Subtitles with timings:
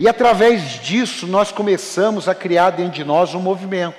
[0.00, 3.98] E através disso nós começamos a criar dentro de nós um movimento.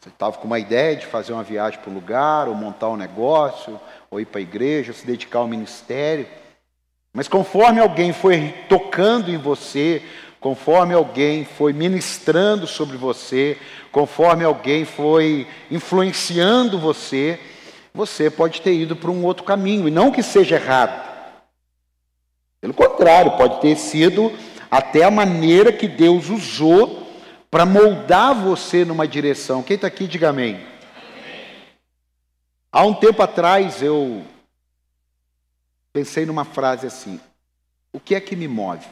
[0.00, 2.96] Você estava com uma ideia de fazer uma viagem para o lugar, ou montar um
[2.96, 3.78] negócio,
[4.10, 6.26] ou ir para a igreja, se dedicar ao ministério.
[7.12, 10.02] Mas conforme alguém foi tocando em você,
[10.40, 13.58] conforme alguém foi ministrando sobre você,
[13.92, 17.38] conforme alguém foi influenciando você,
[17.92, 21.06] você pode ter ido para um outro caminho, e não que seja errado.
[22.58, 24.32] Pelo contrário, pode ter sido
[24.70, 27.06] até a maneira que Deus usou
[27.50, 29.62] para moldar você numa direção.
[29.62, 30.64] Quem está aqui, diga amém.
[32.70, 34.24] Há um tempo atrás eu
[35.92, 37.18] pensei numa frase assim:
[37.92, 38.86] O que é que me move?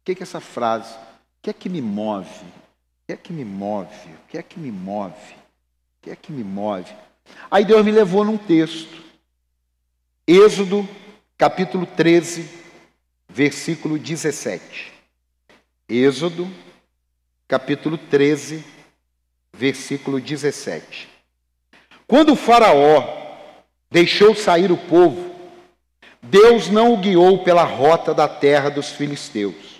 [0.00, 0.94] O que é que essa frase?
[0.94, 2.28] O que é que me move?
[2.28, 4.08] O que é que me move?
[4.08, 5.14] O que é que me move?
[5.14, 6.92] O que é que me move?
[7.50, 9.04] Aí Deus me levou num texto.
[10.26, 10.88] Êxodo,
[11.38, 12.48] capítulo 13,
[13.28, 14.90] versículo 17.
[15.86, 16.50] Êxodo,
[17.46, 18.64] capítulo 13,
[19.52, 21.08] versículo 17.
[22.06, 23.04] Quando o Faraó
[23.90, 25.34] deixou sair o povo,
[26.22, 29.76] Deus não o guiou pela rota da terra dos filisteus.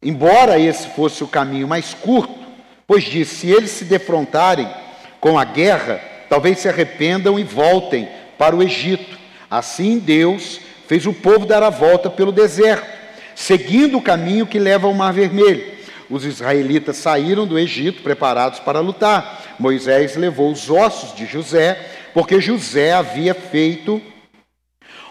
[0.00, 2.38] Embora esse fosse o caminho mais curto,
[2.86, 4.72] pois disse: se eles se defrontarem
[5.20, 9.19] com a guerra, talvez se arrependam e voltem para o Egito.
[9.50, 13.00] Assim Deus fez o povo dar a volta pelo deserto
[13.40, 15.66] seguindo o caminho que leva ao Mar Vermelho.
[16.10, 19.56] Os israelitas saíram do Egito preparados para lutar.
[19.58, 21.78] Moisés levou os ossos de José,
[22.12, 24.02] porque José havia feito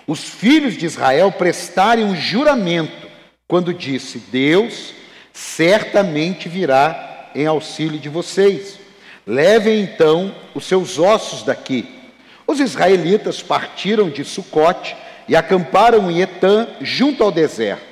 [0.06, 3.08] os filhos de Israel prestarem um juramento
[3.48, 4.94] quando disse: Deus
[5.34, 8.80] certamente virá em auxílio de vocês.
[9.26, 11.99] Levem então os seus ossos daqui.
[12.50, 14.98] Os israelitas partiram de Sucote
[15.28, 17.86] e acamparam em Etã, junto ao deserto.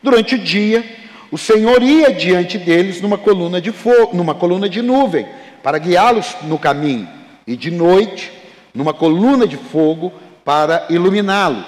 [0.00, 0.84] Durante o dia,
[1.32, 5.26] o Senhor ia diante deles numa coluna de fogo, numa coluna de nuvem,
[5.64, 7.08] para guiá-los no caminho,
[7.44, 8.30] e de noite,
[8.72, 10.12] numa coluna de fogo,
[10.44, 11.66] para iluminá-los.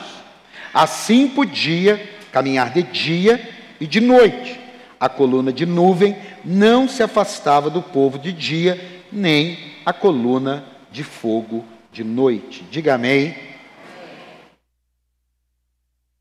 [0.73, 2.01] Assim podia
[2.31, 3.41] caminhar de dia
[3.81, 4.61] e de noite.
[5.01, 11.03] A coluna de nuvem não se afastava do povo de dia, nem a coluna de
[11.03, 11.65] fogo
[11.97, 12.63] de noite.
[12.71, 13.35] Diga amém.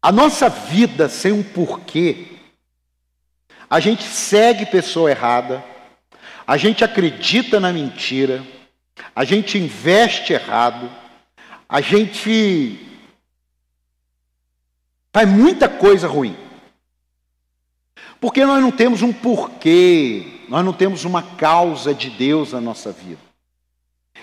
[0.02, 2.28] A nossa vida sem um porquê,
[3.70, 5.62] a gente segue pessoa errada,
[6.48, 8.42] a gente acredita na mentira,
[9.14, 10.90] a gente investe errado,
[11.68, 12.80] a gente
[15.12, 16.38] faz muita coisa ruim.
[18.22, 22.94] Porque nós não temos um porquê, nós não temos uma causa de Deus na nossa
[22.94, 23.25] vida.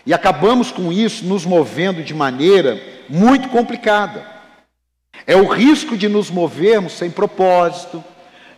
[0.04, 4.26] E acabamos com isso nos movendo de maneira muito complicada.
[5.26, 8.02] É o risco de nos movermos sem propósito,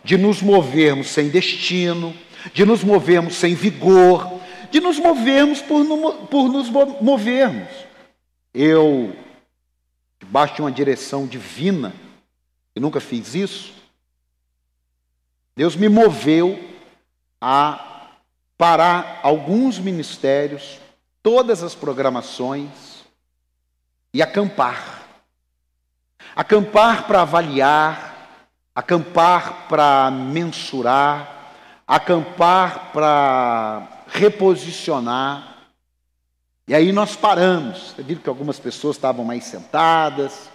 [0.03, 2.15] de nos movermos sem destino,
[2.53, 4.39] de nos movermos sem vigor,
[4.71, 5.85] de nos movermos por,
[6.27, 7.69] por nos movermos.
[8.53, 9.15] Eu,
[10.19, 11.93] debaixo de uma direção divina,
[12.75, 13.73] e nunca fiz isso,
[15.55, 16.59] Deus me moveu
[17.39, 18.09] a
[18.57, 20.79] parar alguns ministérios,
[21.25, 23.03] todas as programações
[24.13, 25.07] e acampar.
[26.35, 28.29] Acampar para avaliar,
[28.75, 31.55] acampar para mensurar,
[31.87, 35.71] acampar para reposicionar.
[36.67, 37.95] E aí nós paramos.
[37.95, 40.51] Você viu que algumas pessoas estavam mais sentadas,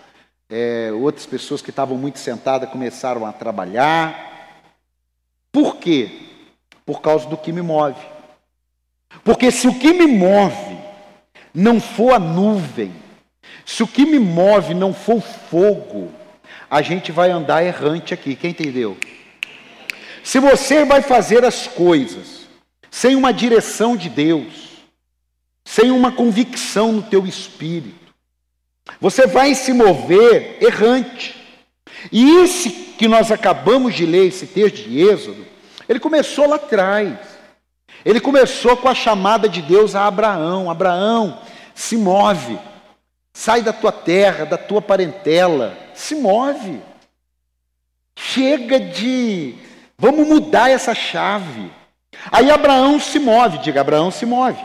[0.49, 4.63] é, outras pessoas que estavam muito sentadas começaram a trabalhar.
[5.51, 6.29] Por quê?
[6.87, 8.20] Por causa do que me move.
[9.25, 10.79] Porque se o que me move
[11.55, 12.93] não for a nuvem,
[13.67, 16.13] se o que me move não for o fogo,
[16.71, 18.37] a gente vai andar errante aqui.
[18.37, 18.97] Quem entendeu?
[20.23, 22.49] Se você vai fazer as coisas
[22.91, 24.71] sem uma direção de Deus,
[25.65, 28.15] sem uma convicção no teu espírito,
[29.01, 31.37] você vai se mover errante.
[32.11, 35.47] E esse que nós acabamos de ler, esse texto de Êxodo,
[35.89, 37.19] ele começou lá atrás.
[38.05, 41.39] Ele começou com a chamada de Deus a Abraão: Abraão,
[41.75, 42.59] se move.
[43.33, 46.81] Sai da tua terra, da tua parentela, se move.
[48.17, 49.55] Chega de.
[49.99, 51.71] Vamos mudar essa chave.
[52.31, 54.59] Aí Abraão se move, diga Abraão se move.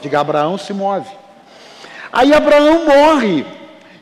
[0.00, 1.08] Diga Abraão se move.
[2.12, 3.46] Aí Abraão morre.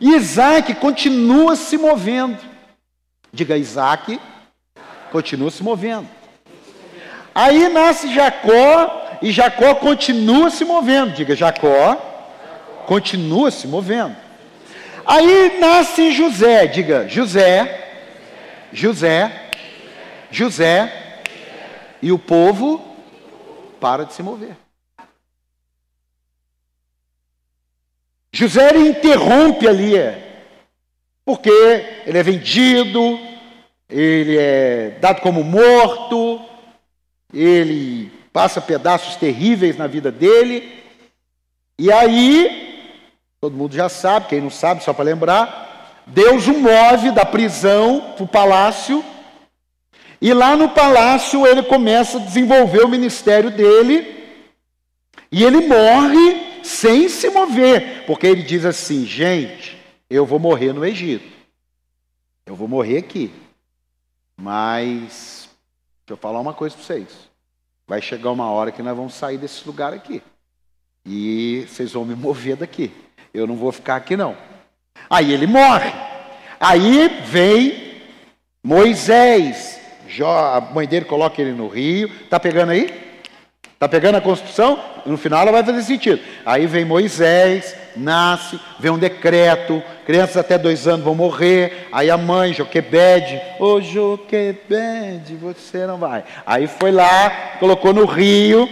[0.01, 2.39] E Isaac continua se movendo.
[3.33, 4.21] Diga Isaac
[5.13, 6.20] continua se movendo.
[7.43, 11.15] Aí nasce Jacó e Jacó continua se movendo.
[11.15, 11.97] Diga Jacó
[12.85, 14.15] continua se movendo.
[15.07, 17.95] Aí nasce José, diga José,
[18.71, 19.33] José,
[20.31, 20.93] José,
[22.03, 22.85] e o povo
[23.81, 24.55] para de se mover.
[28.31, 30.43] José interrompe ali, é,
[31.25, 31.51] porque
[32.05, 33.19] ele é vendido,
[33.89, 36.50] ele é dado como morto,
[37.33, 40.81] ele passa pedaços terríveis na vida dele,
[41.79, 42.85] e aí,
[43.41, 48.15] todo mundo já sabe, quem não sabe, só para lembrar, Deus o move da prisão
[48.17, 49.05] para o palácio,
[50.21, 54.21] e lá no palácio ele começa a desenvolver o ministério dele,
[55.33, 59.79] e ele morre sem se mover, porque ele diz assim: gente,
[60.09, 61.27] eu vou morrer no Egito,
[62.45, 63.31] eu vou morrer aqui,
[64.37, 65.40] mas
[66.11, 67.09] deixa eu falar uma coisa para vocês:
[67.87, 70.21] vai chegar uma hora que nós vamos sair desse lugar aqui,
[71.07, 72.91] e vocês vão me mover daqui,
[73.33, 74.37] eu não vou ficar aqui não.
[75.09, 75.93] Aí ele morre,
[76.59, 78.03] aí vem
[78.63, 79.81] Moisés,
[80.25, 83.21] a mãe dele coloca ele no rio, tá pegando aí?
[83.79, 84.79] Tá pegando a construção?
[85.07, 86.21] No final ela vai fazer sentido.
[86.45, 91.89] Aí vem Moisés, nasce, vem um decreto, crianças até dois anos vão morrer.
[91.93, 96.25] Aí a mãe, Joquebede, ô oh, Joquebede, você não vai.
[96.47, 98.69] Aí foi lá, colocou no rio,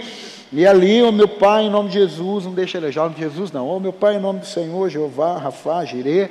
[0.51, 3.17] e ali, o oh, meu pai, em nome de Jesus, não deixa ele, já nome
[3.17, 6.31] de Jesus não, ô oh, meu pai, em nome do Senhor, Jeová, Rafá, Jirê.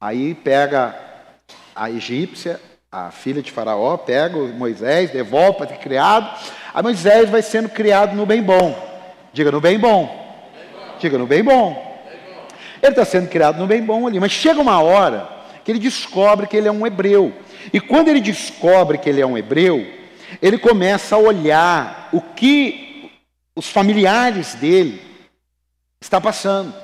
[0.00, 0.96] Aí pega
[1.74, 6.28] a egípcia, a filha de Faraó, pega Moisés, devolve para ter criado.
[6.74, 8.74] Aí Moisés vai sendo criado no bem bom.
[9.32, 10.10] Diga no bem bom.
[10.98, 11.91] Diga no bem bom.
[12.82, 14.18] Ele está sendo criado no bem bom ali.
[14.18, 15.28] Mas chega uma hora
[15.64, 17.32] que ele descobre que ele é um hebreu.
[17.72, 19.86] E quando ele descobre que ele é um hebreu,
[20.42, 23.12] ele começa a olhar o que
[23.54, 25.00] os familiares dele
[26.00, 26.74] está passando.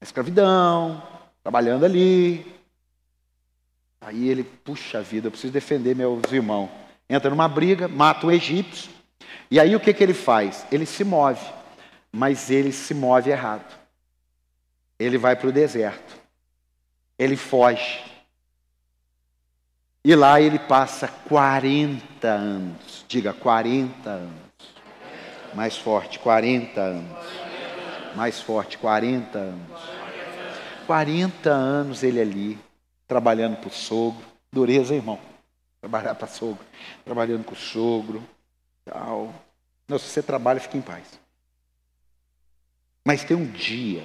[0.00, 1.02] A escravidão,
[1.42, 2.44] trabalhando ali.
[4.00, 6.68] Aí ele, puxa vida, eu preciso defender meus irmãos.
[7.08, 8.90] Entra numa briga, mata um egípcio.
[9.50, 10.66] E aí o que, que ele faz?
[10.70, 11.40] Ele se move,
[12.10, 13.81] mas ele se move errado.
[15.02, 16.20] Ele vai para o deserto.
[17.18, 18.00] Ele foge.
[20.04, 23.04] E lá ele passa 40 anos.
[23.08, 24.42] Diga 40 anos.
[25.54, 27.26] Mais forte, 40 anos.
[28.16, 29.80] Mais forte, 40 anos.
[30.86, 32.58] 40 anos ele ali,
[33.06, 34.24] trabalhando para o sogro.
[34.50, 35.18] Dureza, irmão.
[35.80, 36.64] Trabalhar para sogro.
[37.04, 38.22] Trabalhando com o sogro
[38.84, 39.32] Tal.
[39.88, 41.06] Não, se você trabalha, fique em paz.
[43.04, 44.04] Mas tem um dia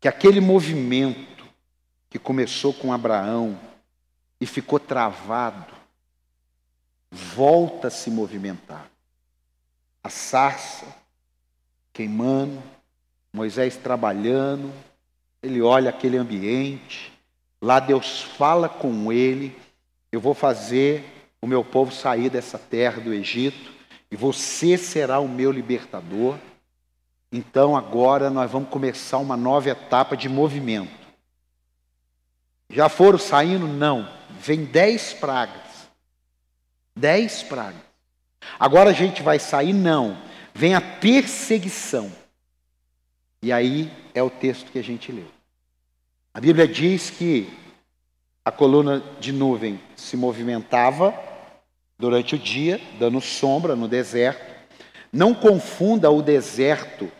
[0.00, 1.44] que aquele movimento
[2.08, 3.58] que começou com Abraão
[4.40, 5.74] e ficou travado,
[7.10, 8.90] volta a se movimentar.
[10.02, 10.86] A sarça
[11.92, 12.62] queimando,
[13.32, 14.72] Moisés trabalhando,
[15.42, 17.12] ele olha aquele ambiente,
[17.60, 19.56] lá Deus fala com ele,
[20.10, 21.04] eu vou fazer
[21.40, 23.72] o meu povo sair dessa terra do Egito
[24.10, 26.38] e você será o meu libertador.
[27.30, 31.08] Então agora nós vamos começar uma nova etapa de movimento.
[32.70, 33.66] Já foram saindo?
[33.66, 34.08] Não.
[34.40, 35.88] Vem dez pragas.
[36.96, 37.80] Dez pragas.
[38.58, 39.72] Agora a gente vai sair?
[39.72, 40.16] Não.
[40.54, 42.10] Vem a perseguição.
[43.42, 45.28] E aí é o texto que a gente leu.
[46.34, 47.48] A Bíblia diz que
[48.44, 51.14] a coluna de nuvem se movimentava
[51.98, 54.56] durante o dia, dando sombra no deserto.
[55.12, 57.10] Não confunda o deserto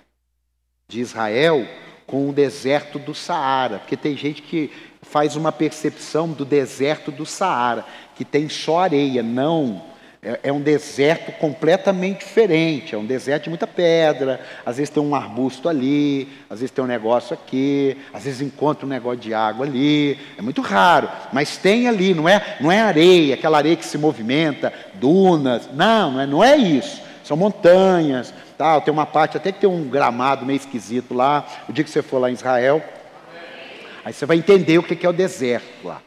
[0.89, 1.67] de Israel
[2.07, 4.71] com o deserto do Saara, porque tem gente que
[5.03, 7.85] faz uma percepção do deserto do Saara,
[8.17, 9.23] que tem só areia.
[9.23, 9.83] Não,
[10.23, 12.95] é, é, um deserto completamente diferente.
[12.95, 14.41] É um deserto de muita pedra.
[14.65, 18.87] Às vezes tem um arbusto ali, às vezes tem um negócio aqui, às vezes encontra
[18.87, 20.19] um negócio de água ali.
[20.39, 22.15] É muito raro, mas tem ali.
[22.15, 25.69] Não é, não é areia, aquela areia que se movimenta, dunas.
[25.71, 27.03] Não, não é, não é isso.
[27.23, 28.33] São montanhas.
[28.59, 28.83] Tal.
[28.83, 31.47] Tem uma parte até que tem um gramado meio esquisito lá.
[31.69, 32.83] O dia que você for lá em Israel,
[34.05, 36.03] aí você vai entender o que é o deserto lá.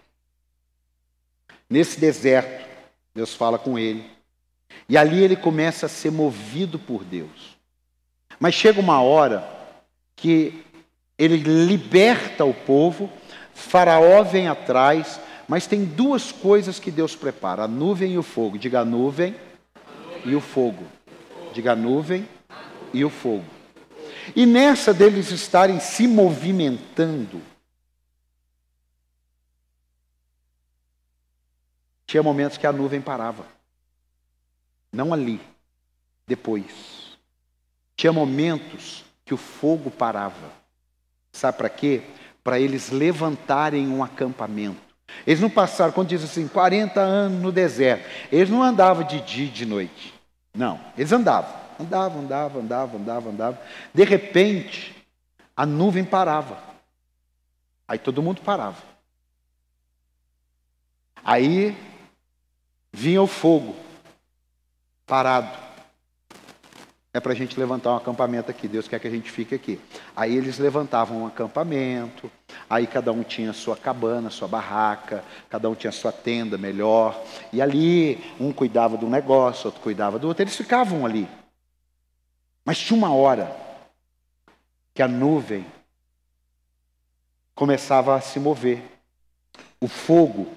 [1.70, 2.68] Nesse deserto
[3.16, 4.06] Deus fala com ele.
[4.90, 7.58] E ali ele começa a ser movido por Deus.
[8.38, 9.48] Mas chega uma hora
[10.16, 10.66] que
[11.18, 13.10] ele liberta o povo,
[13.54, 18.58] Faraó vem atrás, mas tem duas coisas que Deus prepara: a nuvem e o fogo.
[18.58, 19.36] Diga a nuvem
[20.26, 20.84] e o fogo.
[21.54, 22.28] Diga a nuvem
[22.94, 23.46] e o fogo.
[24.36, 27.42] E nessa deles estarem se movimentando,
[32.12, 33.46] Tinha momentos que a nuvem parava.
[34.92, 35.40] Não ali,
[36.28, 37.18] depois.
[37.96, 40.52] Tinha momentos que o fogo parava.
[41.32, 42.02] Sabe para quê?
[42.44, 44.94] Para eles levantarem um acampamento.
[45.26, 48.06] Eles não passaram, quando diz assim, 40 anos no deserto.
[48.30, 50.14] Eles não andavam de dia e de noite.
[50.54, 51.61] Não, eles andavam.
[51.82, 53.60] Andavam, andavam, andavam, andavam, andavam.
[53.94, 54.96] De repente,
[55.56, 56.58] a nuvem parava.
[57.88, 58.82] Aí todo mundo parava.
[61.24, 61.76] Aí
[62.92, 63.76] vinha o fogo,
[65.06, 65.72] parado.
[67.14, 68.68] É para a gente levantar um acampamento aqui.
[68.68, 69.82] Deus quer que a gente fique aqui.
[70.16, 72.32] Aí eles levantavam um acampamento.
[72.70, 75.22] Aí cada um tinha sua cabana, sua barraca.
[75.50, 77.22] Cada um tinha sua tenda melhor.
[77.52, 80.42] E ali um cuidava de um negócio, outro cuidava do outro.
[80.42, 81.28] Eles ficavam ali.
[82.72, 83.54] Mas tinha uma hora
[84.94, 85.66] que a nuvem
[87.54, 88.82] começava a se mover.
[89.82, 90.48] O fogo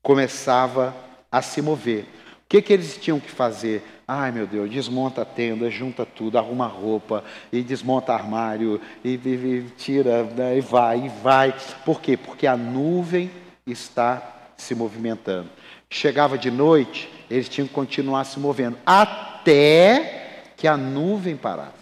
[0.00, 0.94] começava
[1.32, 2.04] a se mover.
[2.04, 3.82] O que, que eles tinham que fazer?
[4.06, 9.28] Ai meu Deus, desmonta a tenda, junta tudo, arruma roupa, e desmonta armário, e, e,
[9.28, 11.56] e tira, né, e vai, e vai.
[11.84, 12.16] Por quê?
[12.16, 13.32] Porque a nuvem
[13.66, 15.50] está se movimentando.
[15.90, 20.27] Chegava de noite, eles tinham que continuar se movendo, até
[20.58, 21.72] que a nuvem parasse.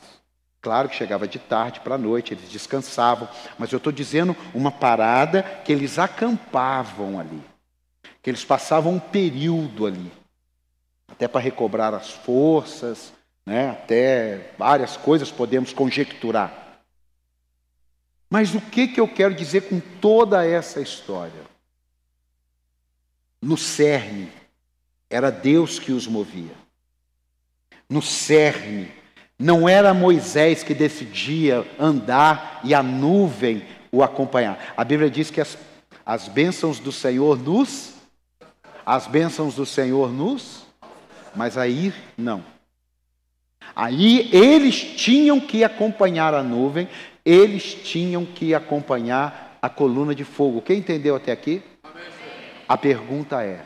[0.60, 3.28] Claro que chegava de tarde para a noite, eles descansavam,
[3.58, 7.42] mas eu estou dizendo uma parada que eles acampavam ali,
[8.22, 10.12] que eles passavam um período ali
[11.08, 13.12] até para recobrar as forças,
[13.46, 13.70] né?
[13.70, 16.82] até várias coisas podemos conjecturar.
[18.28, 21.46] Mas o que, que eu quero dizer com toda essa história?
[23.40, 24.30] No cerne,
[25.08, 26.65] era Deus que os movia.
[27.88, 28.90] No cerne,
[29.38, 34.74] não era Moisés que decidia andar e a nuvem o acompanhar.
[34.76, 35.56] A Bíblia diz que as,
[36.04, 37.94] as bênçãos do Senhor nos.
[38.84, 40.66] As bênçãos do Senhor nos
[41.36, 42.42] mas aí não.
[43.74, 46.88] Aí eles tinham que acompanhar a nuvem,
[47.24, 50.62] eles tinham que acompanhar a coluna de fogo.
[50.62, 51.62] Quem entendeu até aqui?
[52.66, 53.64] A pergunta é: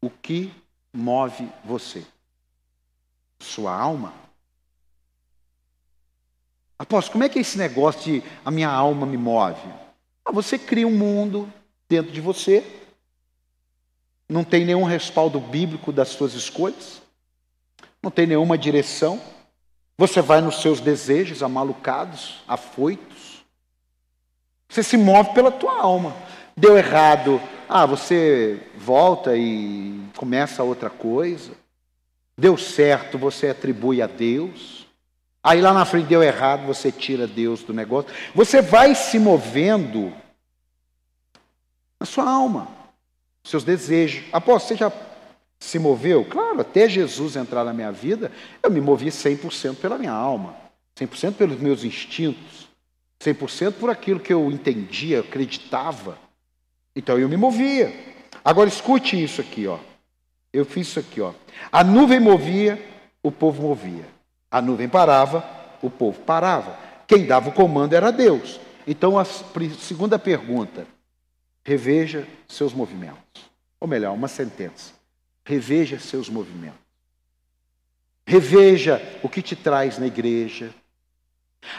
[0.00, 0.52] o que
[0.96, 2.04] move você?
[3.38, 4.12] Sua alma?
[6.78, 9.60] Apóstolo, como é que é esse negócio de a minha alma me move?
[10.24, 11.52] Ah, você cria um mundo
[11.88, 12.64] dentro de você,
[14.28, 17.00] não tem nenhum respaldo bíblico das suas escolhas,
[18.02, 19.20] não tem nenhuma direção.
[19.96, 23.44] Você vai nos seus desejos amalucados, afoitos.
[24.68, 26.14] Você se move pela tua alma.
[26.56, 31.52] Deu errado, ah, você volta e começa outra coisa.
[32.36, 34.86] Deu certo, você atribui a Deus.
[35.42, 38.10] Aí lá na frente deu errado, você tira Deus do negócio.
[38.34, 40.12] Você vai se movendo
[42.00, 42.76] na sua alma
[43.46, 44.24] seus desejos.
[44.32, 44.92] Apóstolo, você já
[45.58, 46.24] se moveu?
[46.24, 48.32] Claro, até Jesus entrar na minha vida,
[48.62, 50.54] eu me movi 100% pela minha alma,
[50.98, 52.68] 100% pelos meus instintos,
[53.20, 56.18] 100% por aquilo que eu entendia, acreditava.
[56.96, 57.94] Então eu me movia.
[58.42, 59.78] Agora escute isso aqui, ó.
[60.50, 61.34] Eu fiz isso aqui, ó.
[61.70, 62.82] A nuvem movia,
[63.22, 64.08] o povo movia.
[64.50, 65.44] A nuvem parava,
[65.82, 66.78] o povo parava.
[67.06, 68.58] Quem dava o comando era Deus.
[68.86, 70.86] Então a segunda pergunta:
[71.62, 73.44] reveja seus movimentos.
[73.78, 74.94] Ou melhor, uma sentença.
[75.44, 76.80] Reveja seus movimentos.
[78.26, 80.74] Reveja o que te traz na igreja.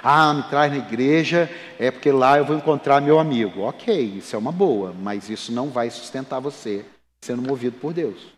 [0.04, 3.62] Ah, me traz na igreja é porque lá eu vou encontrar meu amigo.
[3.62, 6.86] Ok, isso é uma boa, mas isso não vai sustentar você
[7.22, 8.38] sendo movido por Deus.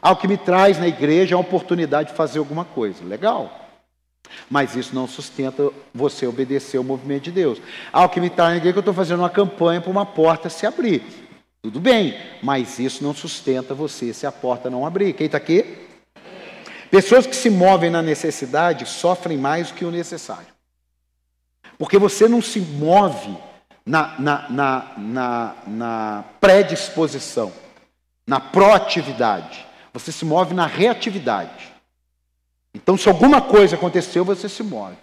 [0.00, 3.04] Ah, o que me traz na igreja é a oportunidade de fazer alguma coisa.
[3.04, 3.66] Legal.
[4.50, 7.60] Mas isso não sustenta você obedecer ao movimento de Deus.
[7.92, 9.90] Ah, o que me está na igreja é que eu estou fazendo uma campanha para
[9.90, 11.02] uma porta se abrir.
[11.62, 15.12] Tudo bem, mas isso não sustenta você se a porta não abrir.
[15.12, 15.88] Quem está aqui?
[16.90, 20.57] Pessoas que se movem na necessidade sofrem mais do que o necessário.
[21.78, 23.38] Porque você não se move
[23.86, 27.52] na, na, na, na, na predisposição,
[28.26, 29.64] na proatividade.
[29.92, 31.72] Você se move na reatividade.
[32.74, 34.96] Então, se alguma coisa aconteceu, você se move.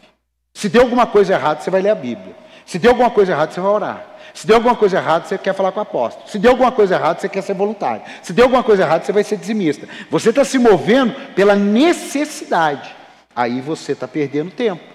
[0.53, 2.35] Se deu alguma coisa errada, você vai ler a Bíblia.
[2.65, 4.05] Se deu alguma coisa errada, você vai orar.
[4.33, 6.27] Se deu alguma coisa errada, você quer falar com o apóstolo.
[6.27, 8.01] Se deu alguma coisa errada, você quer ser voluntário.
[8.21, 9.87] Se deu alguma coisa errada, você vai ser dizimista.
[10.09, 12.93] Você está se movendo pela necessidade.
[13.35, 14.94] Aí você está perdendo tempo.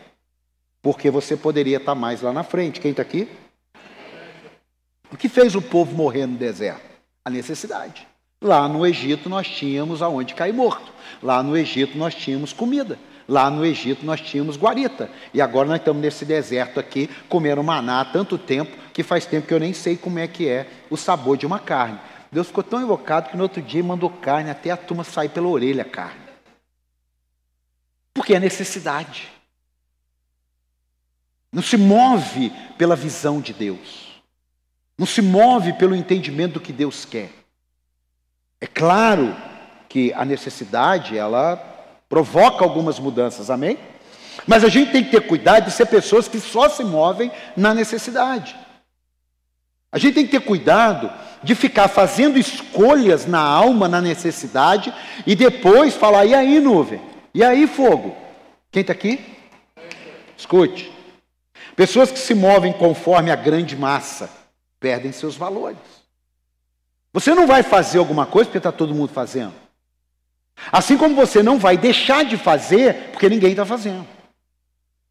[0.82, 2.80] Porque você poderia estar mais lá na frente.
[2.80, 3.28] Quem está aqui?
[5.12, 6.88] O que fez o povo morrer no deserto?
[7.24, 8.06] A necessidade.
[8.42, 10.92] Lá no Egito nós tínhamos aonde cair morto.
[11.22, 12.98] Lá no Egito nós tínhamos comida.
[13.28, 15.10] Lá no Egito nós tínhamos guarita.
[15.34, 19.46] E agora nós estamos nesse deserto aqui, comendo maná há tanto tempo, que faz tempo
[19.46, 22.00] que eu nem sei como é que é o sabor de uma carne.
[22.32, 25.48] Deus ficou tão invocado que no outro dia mandou carne, até a turma sair pela
[25.48, 26.20] orelha carne.
[28.14, 29.28] Porque é necessidade.
[31.52, 34.22] Não se move pela visão de Deus.
[34.96, 37.30] Não se move pelo entendimento do que Deus quer.
[38.60, 39.34] É claro
[39.88, 41.56] que a necessidade, ela
[42.08, 43.78] provoca algumas mudanças, amém?
[44.46, 47.74] Mas a gente tem que ter cuidado de ser pessoas que só se movem na
[47.74, 48.54] necessidade.
[49.92, 51.10] A gente tem que ter cuidado
[51.42, 54.94] de ficar fazendo escolhas na alma, na necessidade,
[55.26, 57.00] e depois falar: e aí, nuvem?
[57.34, 58.16] E aí, fogo?
[58.70, 59.18] Quem está aqui?
[60.36, 60.92] Escute.
[61.80, 64.28] Pessoas que se movem conforme a grande massa
[64.78, 65.78] perdem seus valores.
[67.10, 69.54] Você não vai fazer alguma coisa porque está todo mundo fazendo.
[70.70, 74.06] Assim como você não vai deixar de fazer porque ninguém está fazendo.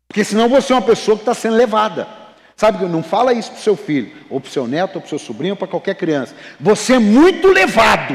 [0.08, 2.08] Porque senão você é uma pessoa que está sendo levada.
[2.56, 5.08] Sabe, não fala isso para o seu filho, ou para o seu neto, ou para
[5.08, 6.36] o seu sobrinho, ou para qualquer criança.
[6.60, 8.14] Você é muito levado.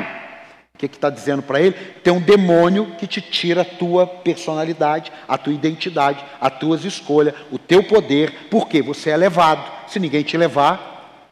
[0.75, 1.73] O que está dizendo para ele?
[2.03, 7.33] Tem um demônio que te tira a tua personalidade, a tua identidade, as tuas escolhas,
[7.53, 9.71] o teu poder, porque você é levado.
[9.87, 11.31] Se ninguém te levar,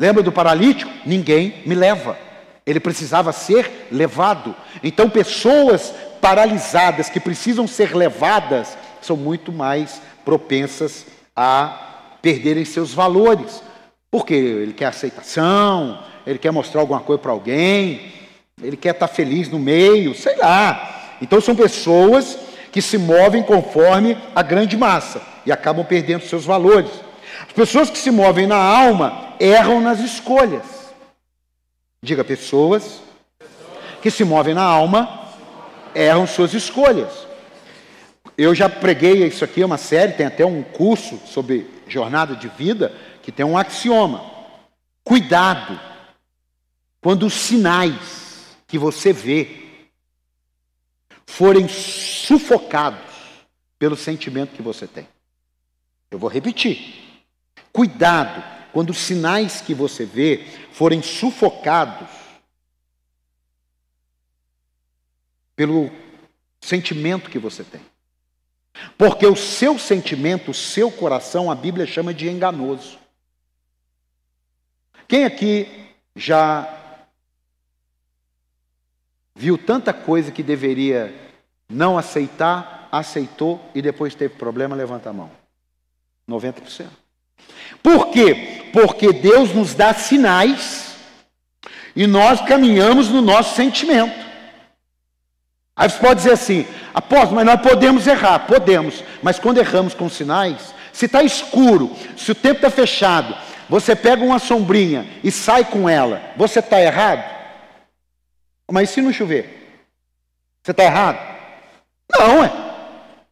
[0.00, 0.90] lembra do paralítico?
[1.04, 2.16] Ninguém me leva.
[2.64, 4.56] Ele precisava ser levado.
[4.82, 11.04] Então, pessoas paralisadas que precisam ser levadas são muito mais propensas
[11.36, 13.62] a perderem seus valores.
[14.10, 18.17] Porque ele quer aceitação, ele quer mostrar alguma coisa para alguém,
[18.62, 21.16] ele quer estar feliz no meio, sei lá.
[21.20, 22.38] Então são pessoas
[22.72, 26.90] que se movem conforme a grande massa e acabam perdendo seus valores.
[27.46, 30.64] As pessoas que se movem na alma erram nas escolhas.
[32.02, 33.00] Diga, pessoas
[34.02, 35.28] que se movem na alma
[35.94, 37.26] erram suas escolhas.
[38.36, 42.48] Eu já preguei isso aqui, é uma série, tem até um curso sobre jornada de
[42.48, 44.22] vida que tem um axioma.
[45.02, 45.78] Cuidado
[47.00, 48.27] quando os sinais
[48.68, 49.66] que você vê
[51.26, 53.00] forem sufocados
[53.78, 55.08] pelo sentimento que você tem.
[56.10, 57.24] Eu vou repetir.
[57.72, 62.08] Cuidado quando os sinais que você vê forem sufocados
[65.56, 65.90] pelo
[66.60, 67.80] sentimento que você tem.
[68.96, 72.98] Porque o seu sentimento, o seu coração, a Bíblia chama de enganoso.
[75.08, 76.77] Quem aqui já
[79.38, 81.14] viu tanta coisa que deveria
[81.70, 84.74] não aceitar, aceitou e depois teve problema?
[84.74, 85.30] Levanta a mão.
[86.28, 86.86] 90%.
[87.80, 88.64] Por quê?
[88.72, 90.96] Porque Deus nos dá sinais
[91.94, 94.26] e nós caminhamos no nosso sentimento.
[95.76, 100.08] Aí você pode dizer assim, apóstolo, mas nós podemos errar, podemos, mas quando erramos com
[100.08, 103.36] sinais, se está escuro, se o tempo está fechado,
[103.68, 107.37] você pega uma sombrinha e sai com ela, você está errado?
[108.70, 109.80] Mas se não chover?
[110.62, 111.18] Você está errado?
[112.10, 112.52] Não, é.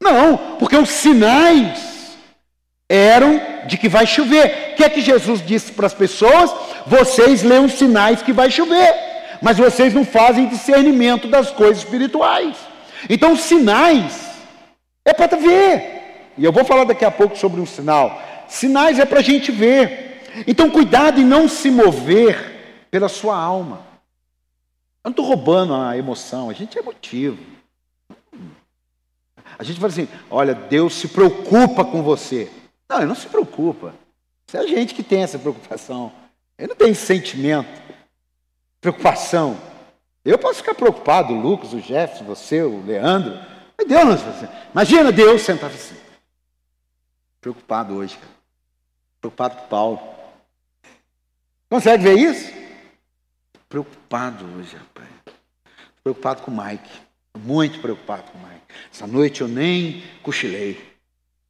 [0.00, 2.16] Não, porque os sinais
[2.88, 4.72] eram de que vai chover.
[4.72, 6.52] O que é que Jesus disse para as pessoas?
[6.86, 9.06] Vocês leem os sinais que vai chover
[9.40, 12.56] mas vocês não fazem discernimento das coisas espirituais.
[13.08, 14.28] Então, sinais
[15.04, 16.32] é para ver.
[16.36, 18.20] E eu vou falar daqui a pouco sobre um sinal.
[18.48, 20.22] Sinais é para a gente ver.
[20.46, 23.85] Então, cuidado em não se mover pela sua alma.
[25.06, 27.38] Eu não estou roubando a emoção, a gente é emotivo.
[29.56, 32.50] A gente fala assim: olha, Deus se preocupa com você.
[32.88, 33.94] Não, ele não se preocupa.
[34.48, 36.10] Isso é a gente que tem essa preocupação.
[36.58, 37.68] Ele não tem sentimento
[38.80, 39.56] preocupação.
[40.24, 43.38] Eu posso ficar preocupado, o Lucas, o Jeff, você, o Leandro.
[43.78, 45.94] Mas Deus não Imagina Deus sentado assim.
[47.40, 48.18] Preocupado hoje.
[49.20, 50.00] Preocupado com Paulo.
[51.70, 52.65] Consegue ver isso?
[53.76, 55.06] Preocupado hoje, rapaz.
[56.02, 56.90] Preocupado com o Mike.
[57.38, 58.62] Muito preocupado com o Mike.
[58.90, 60.82] Essa noite eu nem cochilei.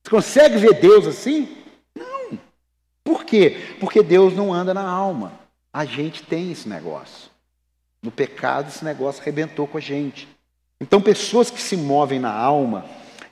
[0.03, 1.57] Você consegue ver Deus assim?
[1.95, 2.37] Não.
[3.05, 3.77] Por quê?
[3.79, 5.39] Porque Deus não anda na alma.
[5.73, 7.31] A gente tem esse negócio.
[8.03, 10.27] No pecado, esse negócio arrebentou com a gente.
[10.81, 12.87] Então, pessoas que se movem na alma,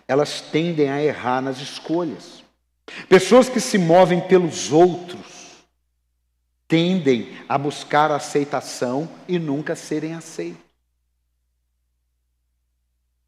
[0.07, 2.45] elas tendem a errar nas escolhas.
[3.09, 5.34] Pessoas que se movem pelos outros
[6.67, 10.63] tendem a buscar aceitação e nunca serem aceitos.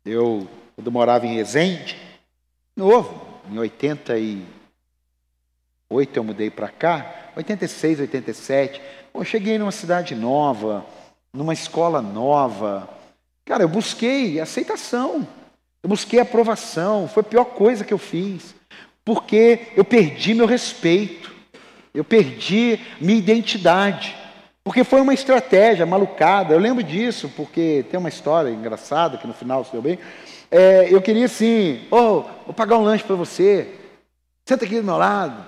[0.05, 1.97] Eu, quando morava em Resende,
[2.77, 4.47] novo, em 88
[6.15, 8.81] eu mudei para cá, 86, 87,
[9.13, 10.87] eu cheguei numa cidade nova,
[11.33, 12.89] numa escola nova.
[13.45, 15.27] Cara, eu busquei aceitação,
[15.83, 17.09] eu busquei aprovação.
[17.09, 18.55] Foi a pior coisa que eu fiz,
[19.05, 21.36] porque eu perdi meu respeito,
[21.97, 24.15] eu perdi minha identidade.
[24.63, 26.53] Porque foi uma estratégia malucada.
[26.53, 29.99] Eu lembro disso, porque tem uma história engraçada que no final se deu bem.
[30.51, 33.69] É, eu queria assim, oh, vou pagar um lanche para você.
[34.45, 35.45] Senta aqui do meu lado.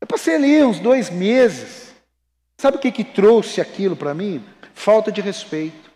[0.00, 1.94] Eu passei ali uns dois meses.
[2.58, 4.42] Sabe o que, que trouxe aquilo para mim?
[4.74, 5.90] Falta de respeito.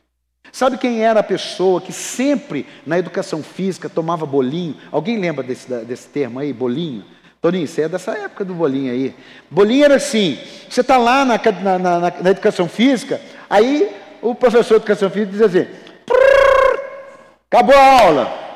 [0.53, 4.77] Sabe quem era a pessoa que sempre na educação física tomava bolinho?
[4.91, 7.05] Alguém lembra desse, desse termo aí, bolinho?
[7.41, 9.15] Toninho, você é dessa época do bolinho aí.
[9.51, 14.75] Bolinho era assim: você está lá na, na, na, na, educação física, aí o professor
[14.75, 15.67] de educação física diz assim:
[17.51, 18.51] acabou a aula.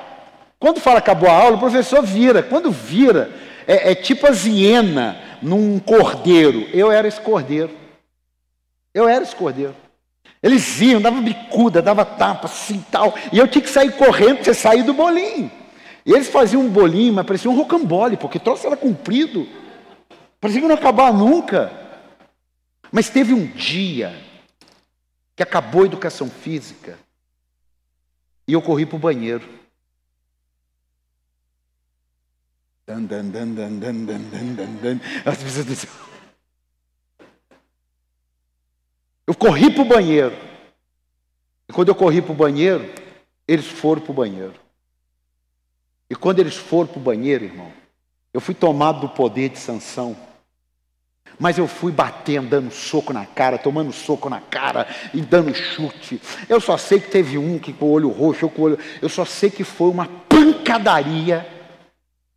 [0.60, 2.42] Quando fala acabou a aula, o professor vira.
[2.42, 3.30] Quando vira,
[3.66, 6.68] é, é tipo a hiena num cordeiro.
[6.72, 7.70] Eu era esse cordeiro.
[8.92, 9.74] Eu era esse cordeiro.
[10.42, 13.14] Eles iam, dava bicuda, dava tapa, assim tal.
[13.32, 15.50] E eu tinha que sair correndo você sair do bolinho.
[16.04, 19.48] E eles faziam um bolinho, mas parecia um rocambole, porque o troço era comprido.
[20.40, 21.72] Parecia que não acabar nunca.
[22.92, 24.14] Mas teve um dia
[25.34, 26.98] que acabou a educação física
[28.46, 29.48] e eu corri para o banheiro.
[32.86, 35.00] Dan, dan, dan, dan, dan, dan, dan, dan.
[35.24, 35.86] As pessoas
[39.26, 40.36] Eu corri para o banheiro.
[41.66, 42.92] E quando eu corri para o banheiro,
[43.48, 44.63] eles foram para o banheiro.
[46.08, 47.72] E quando eles foram para o banheiro, irmão,
[48.32, 50.16] eu fui tomado do poder de sanção.
[51.38, 56.20] Mas eu fui batendo, dando soco na cara, tomando soco na cara e dando chute.
[56.48, 58.78] Eu só sei que teve um que com o olho roxo, eu com o olho.
[59.02, 61.46] Eu só sei que foi uma pancadaria,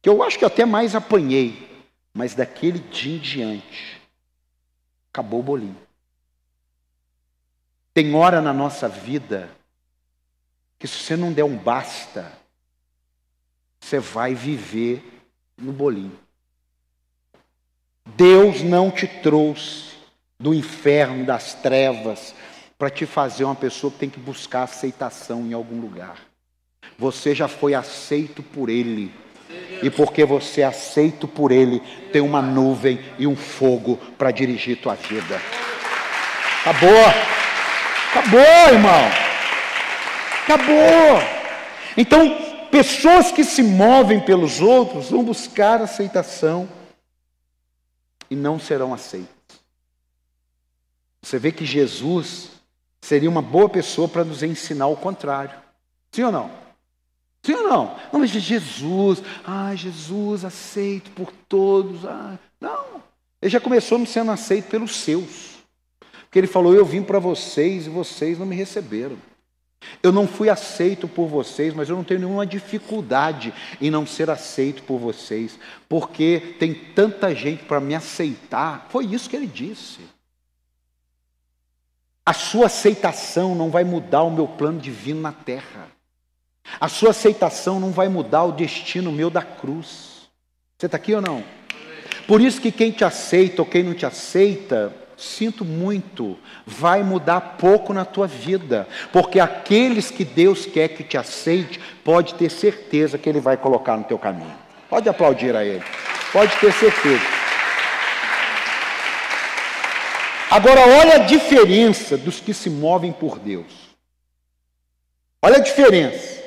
[0.02, 1.68] que eu acho que até mais apanhei.
[2.14, 4.02] Mas daquele dia em diante,
[5.12, 5.78] acabou o bolinho.
[7.94, 9.50] Tem hora na nossa vida
[10.80, 12.32] que se você não der um basta,
[13.88, 15.02] você vai viver
[15.58, 16.20] no bolinho.
[18.06, 19.92] Deus não te trouxe
[20.38, 22.36] do inferno, das trevas,
[22.78, 26.18] para te fazer uma pessoa que tem que buscar aceitação em algum lugar.
[27.00, 29.12] Você já foi aceito por Ele.
[29.82, 34.82] E porque você é aceito por Ele, tem uma nuvem e um fogo para dirigir
[34.82, 35.42] tua vida.
[36.62, 37.06] Acabou.
[38.12, 39.12] Acabou, irmão.
[40.44, 41.38] Acabou.
[41.96, 42.47] Então,
[42.78, 46.70] pessoas que se movem pelos outros vão buscar aceitação
[48.30, 49.28] e não serão aceitas.
[51.20, 52.50] Você vê que Jesus
[53.02, 55.58] seria uma boa pessoa para nos ensinar o contrário.
[56.12, 56.52] Sim ou não?
[57.42, 57.96] Sim ou não?
[58.14, 62.06] Não, mas Jesus, ah, Jesus aceito por todos.
[62.06, 63.02] Ah, não.
[63.42, 65.58] Ele já começou sendo aceito pelos seus.
[66.26, 69.18] Porque ele falou: Eu vim para vocês e vocês não me receberam.
[70.02, 74.30] Eu não fui aceito por vocês, mas eu não tenho nenhuma dificuldade em não ser
[74.30, 75.58] aceito por vocês,
[75.90, 78.88] porque tem tanta gente para me aceitar.
[78.90, 80.00] Foi isso que ele disse.
[82.26, 85.88] A sua aceitação não vai mudar o meu plano divino na terra.
[86.80, 90.30] A sua aceitação não vai mudar o destino meu da cruz.
[90.78, 91.44] Você está aqui ou não?
[92.28, 97.42] Por isso que quem te aceita ou quem não te aceita, sinto muito, vai mudar
[97.58, 103.18] pouco na tua vida, porque aqueles que Deus quer que te aceite, pode ter certeza
[103.18, 104.56] que Ele vai colocar no teu caminho.
[104.88, 105.84] Pode aplaudir a Ele,
[106.32, 107.26] pode ter certeza.
[110.50, 113.96] Agora, olha a diferença dos que se movem por Deus.
[115.42, 116.44] Olha a diferença.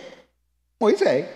[0.80, 1.26] Moisés.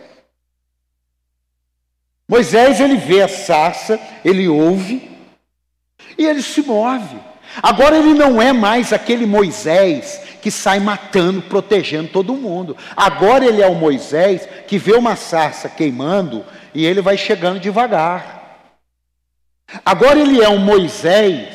[2.27, 5.14] Moisés, ele vê a sarça, ele ouve,
[6.17, 7.17] e ele se move.
[7.63, 12.77] Agora ele não é mais aquele Moisés que sai matando, protegendo todo mundo.
[12.97, 18.69] Agora ele é o Moisés que vê uma sarça queimando e ele vai chegando devagar.
[19.85, 21.49] Agora ele é um Moisés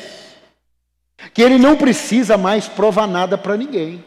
[1.34, 4.04] que ele não precisa mais provar nada para ninguém.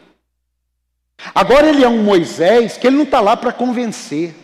[1.34, 4.34] Agora ele é um Moisés que ele não está lá para convencer.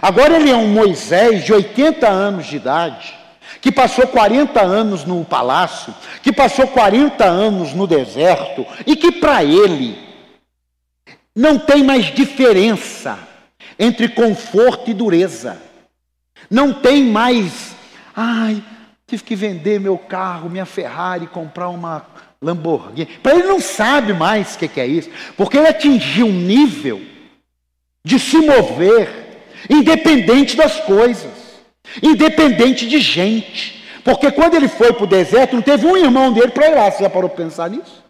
[0.00, 3.21] Agora ele é um Moisés de 80 anos de idade
[3.62, 9.44] que passou 40 anos no palácio, que passou 40 anos no deserto, e que para
[9.44, 9.96] ele
[11.34, 13.16] não tem mais diferença
[13.78, 15.62] entre conforto e dureza.
[16.50, 17.76] Não tem mais,
[18.16, 18.60] ai,
[19.06, 22.04] tive que vender meu carro, minha Ferrari, comprar uma
[22.42, 23.06] Lamborghini.
[23.22, 27.00] Para ele não sabe mais o que é isso, porque ele atingiu um nível
[28.04, 31.41] de se mover independente das coisas
[32.02, 33.82] independente de gente.
[34.04, 36.90] Porque quando ele foi para o deserto, não teve um irmão dele para ir lá.
[36.90, 38.02] Você já parou para pensar nisso?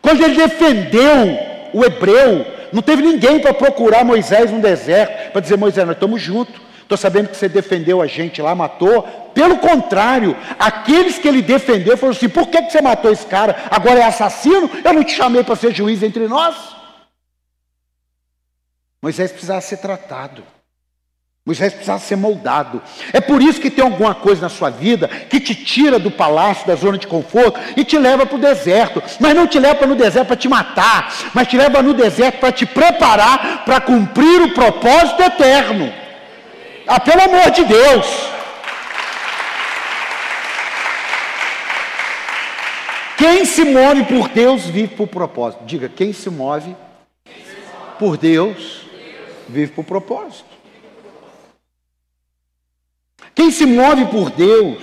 [0.00, 1.38] Quando ele defendeu
[1.72, 6.20] o hebreu, não teve ninguém para procurar Moisés no deserto, para dizer: Moisés, nós estamos
[6.20, 6.68] juntos.
[6.82, 9.02] Estou sabendo que você defendeu a gente lá, matou.
[9.34, 13.56] Pelo contrário, aqueles que ele defendeu falaram assim: por que, que você matou esse cara?
[13.70, 14.70] Agora é assassino?
[14.84, 16.56] Eu não te chamei para ser juiz entre nós.
[19.02, 20.42] Moisés precisava ser tratado.
[21.48, 22.82] Moisés precisava ser moldado.
[23.10, 26.66] É por isso que tem alguma coisa na sua vida que te tira do palácio,
[26.66, 29.02] da zona de conforto e te leva para o deserto.
[29.18, 32.52] Mas não te leva no deserto para te matar, mas te leva no deserto para
[32.52, 35.90] te preparar para cumprir o propósito eterno.
[36.86, 38.06] Ah, pelo amor de Deus.
[43.16, 45.64] Quem se move por Deus vive por propósito.
[45.64, 46.76] Diga, quem se move
[47.98, 48.82] por Deus
[49.48, 50.57] vive por propósito.
[53.38, 54.82] Quem se move por Deus,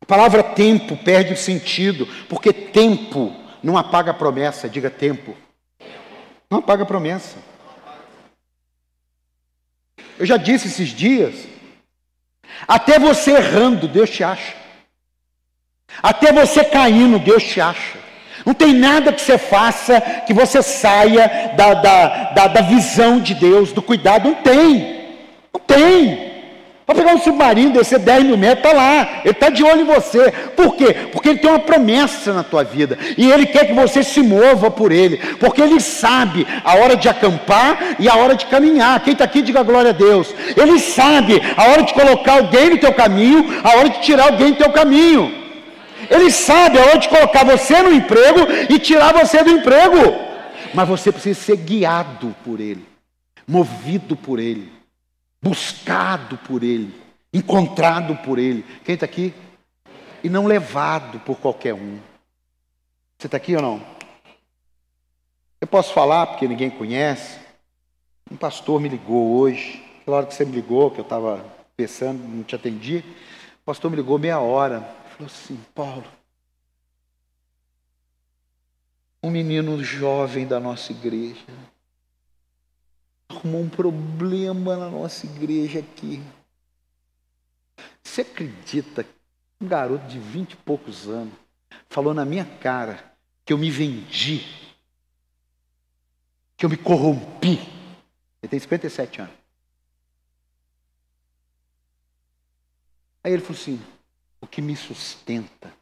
[0.00, 5.36] a palavra tempo perde o sentido, porque tempo não apaga a promessa, diga tempo.
[6.48, 7.38] Não apaga a promessa.
[10.16, 11.34] Eu já disse esses dias,
[12.68, 14.54] até você errando, Deus te acha.
[16.00, 17.98] Até você caindo, Deus te acha.
[18.44, 23.34] Não tem nada que você faça que você saia da, da, da, da visão de
[23.34, 24.28] Deus, do cuidado.
[24.28, 25.18] Não tem.
[25.52, 26.35] Não tem.
[26.86, 29.20] Vai pegar um submarino, descer 10 mil metros, está lá.
[29.24, 30.30] Ele está de olho em você.
[30.54, 30.94] Por quê?
[31.10, 32.96] Porque ele tem uma promessa na tua vida.
[33.18, 35.16] E ele quer que você se mova por ele.
[35.40, 39.02] Porque ele sabe a hora de acampar e a hora de caminhar.
[39.02, 40.32] Quem está aqui, diga glória a Deus.
[40.56, 44.52] Ele sabe a hora de colocar alguém no teu caminho, a hora de tirar alguém
[44.52, 45.34] do teu caminho.
[46.08, 50.14] Ele sabe a hora de colocar você no emprego e tirar você do emprego.
[50.72, 52.86] Mas você precisa ser guiado por ele,
[53.48, 54.75] movido por ele
[55.46, 56.92] buscado por Ele,
[57.32, 58.64] encontrado por Ele.
[58.84, 59.32] Quem está aqui?
[60.24, 62.00] E não levado por qualquer um.
[63.16, 63.80] Você está aqui ou não?
[65.60, 67.38] Eu posso falar porque ninguém conhece.
[68.28, 71.44] Um pastor me ligou hoje, aquela hora que você me ligou, que eu estava
[71.76, 73.04] pensando, não te atendi.
[73.62, 74.80] O pastor me ligou meia hora.
[75.10, 76.04] Falou assim, Paulo,
[79.22, 81.46] um menino jovem da nossa igreja
[83.28, 86.22] arrumou um problema na nossa igreja aqui.
[88.02, 89.10] Você acredita que
[89.60, 91.34] um garoto de vinte e poucos anos
[91.88, 94.44] falou na minha cara que eu me vendi,
[96.56, 97.58] que eu me corrompi?
[98.42, 99.34] Ele tem 57 anos.
[103.22, 103.82] Aí ele falou assim:
[104.40, 105.72] o que me sustenta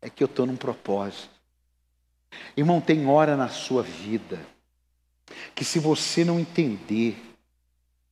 [0.00, 1.34] é que eu estou num propósito.
[2.56, 4.53] Irmão, tem hora na sua vida
[5.54, 7.16] que se você não entender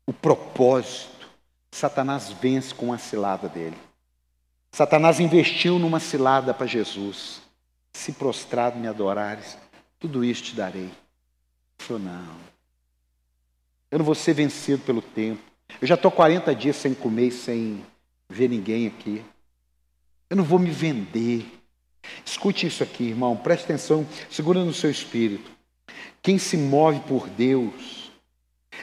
[0.06, 1.28] o propósito,
[1.70, 3.76] Satanás vence com a cilada dele.
[4.72, 7.42] Satanás investiu numa cilada para Jesus.
[7.92, 9.56] Se prostrado me adorares,
[9.98, 10.84] tudo isso te darei.
[10.84, 10.92] Ele
[11.78, 12.36] falou, não.
[13.90, 15.42] Eu não vou ser vencido pelo tempo.
[15.80, 17.84] Eu já estou 40 dias sem comer e sem
[18.28, 19.22] ver ninguém aqui.
[20.30, 21.46] Eu não vou me vender.
[22.24, 23.36] Escute isso aqui, irmão.
[23.36, 24.06] Preste atenção.
[24.30, 25.50] Segura no seu espírito.
[26.22, 28.10] Quem se move por Deus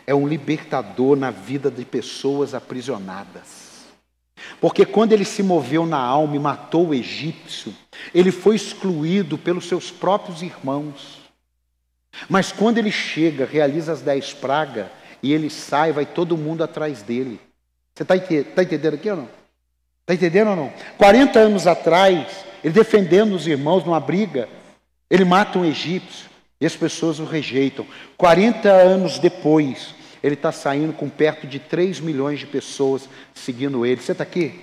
[0.06, 3.70] é um libertador na vida de pessoas aprisionadas.
[4.60, 7.74] Porque quando ele se moveu na alma e matou o egípcio,
[8.14, 11.20] ele foi excluído pelos seus próprios irmãos.
[12.28, 14.88] Mas quando ele chega, realiza as dez pragas
[15.22, 17.40] e ele sai, vai todo mundo atrás dele.
[17.94, 19.30] Você está tá entendendo aqui ou não?
[20.02, 20.74] Está entendendo ou não?
[20.98, 24.50] 40 anos atrás, ele defendendo os irmãos numa briga,
[25.10, 26.29] ele mata um egípcio.
[26.62, 27.86] E as pessoas o rejeitam.
[28.18, 34.02] 40 anos depois, ele está saindo com perto de 3 milhões de pessoas seguindo ele.
[34.02, 34.60] Você está aqui?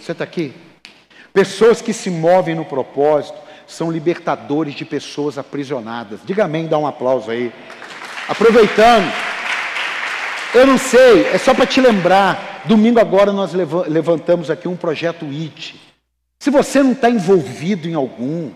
[0.00, 0.52] Você está aqui?
[1.32, 6.20] Pessoas que se movem no propósito são libertadores de pessoas aprisionadas.
[6.24, 7.52] Diga amém, dá um aplauso aí.
[8.28, 9.10] Aproveitando,
[10.54, 12.62] eu não sei, é só para te lembrar.
[12.64, 15.80] Domingo agora nós levantamos aqui um projeto IT.
[16.38, 18.50] Se você não está envolvido em algum,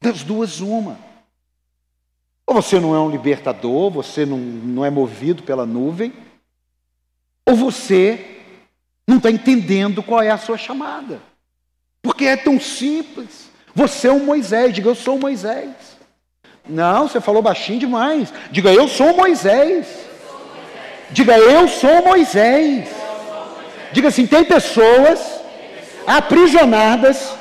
[0.00, 0.98] das duas, uma.
[2.46, 6.12] Ou você não é um libertador, você não, não é movido pela nuvem,
[7.46, 8.38] ou você
[9.06, 11.20] não está entendendo qual é a sua chamada.
[12.02, 13.50] Porque é tão simples.
[13.74, 15.74] Você é um Moisés, diga eu sou Moisés.
[16.68, 18.32] Não, você falou baixinho demais.
[18.50, 19.86] Diga eu sou Moisés.
[21.10, 22.88] Diga eu sou Moisés.
[23.92, 25.40] Diga assim: tem pessoas
[26.06, 27.32] aprisionadas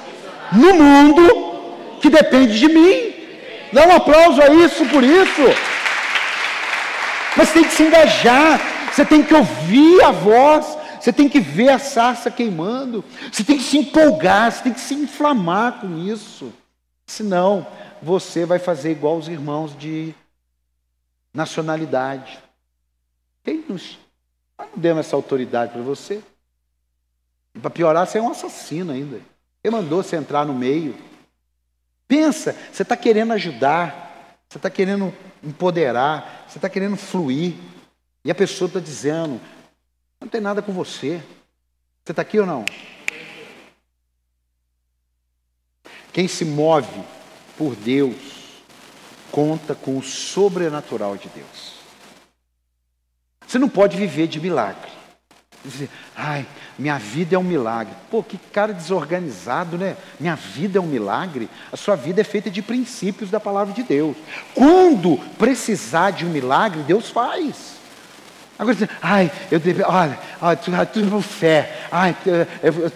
[0.52, 3.13] no mundo que dependem de mim.
[3.74, 5.42] Dá um aplauso a isso por isso.
[7.36, 8.60] Mas tem que se engajar,
[8.94, 13.58] você tem que ouvir a voz, você tem que ver a sarça queimando, você tem
[13.58, 16.54] que se empolgar, você tem que se inflamar com isso.
[17.08, 17.66] Senão,
[18.02, 20.14] você vai fazer igual os irmãos de
[21.34, 22.38] nacionalidade.
[23.44, 23.98] Quem nos
[24.58, 26.22] não deu essa autoridade para você?
[27.60, 29.20] Para piorar, você é um assassino ainda.
[29.62, 30.96] Quem mandou você entrar no meio?
[32.14, 35.12] Pensa, você está querendo ajudar, você está querendo
[35.44, 37.56] empoderar, você está querendo fluir.
[38.24, 39.42] E a pessoa está dizendo:
[40.22, 41.24] Não tem nada com você.
[42.06, 42.66] Você está aqui ou não?
[46.12, 47.04] Quem se move
[47.58, 48.62] por Deus
[49.32, 51.74] conta com o sobrenatural de Deus.
[53.48, 55.03] Você não pode viver de milagre.
[55.66, 56.46] Dizer, ai,
[56.78, 57.94] minha vida é um milagre.
[58.12, 59.96] Pô, que cara desorganizado, né?
[60.20, 61.50] Minha vida é um milagre.
[61.72, 64.18] A sua vida é feita de princípios da palavra de Deus.
[64.54, 67.74] Quando precisar de um milagre, Deus faz.
[68.60, 72.16] Agora você, ai, eu deve, olha, olha tudo por fé, ai,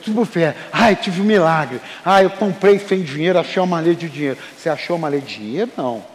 [0.04, 3.96] tudo por fé, ai, tive um milagre, ai, eu comprei sem dinheiro, achei uma maleta
[3.96, 4.38] de dinheiro.
[4.56, 5.72] Você achou uma maleta de dinheiro?
[5.76, 6.06] Não.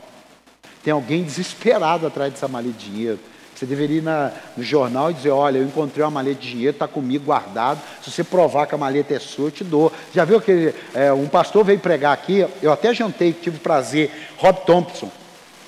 [0.84, 3.18] Tem alguém desesperado atrás dessa maleta de dinheiro.
[3.62, 6.72] Você deveria ir na, no jornal e dizer, olha, eu encontrei uma maleta de dinheiro,
[6.72, 7.80] está comigo guardado.
[8.02, 9.92] Se você provar que a maleta é sua, eu te dou.
[10.12, 14.66] Já viu que é, um pastor veio pregar aqui, eu até jantei, tive prazer, Rob
[14.66, 15.08] Thompson.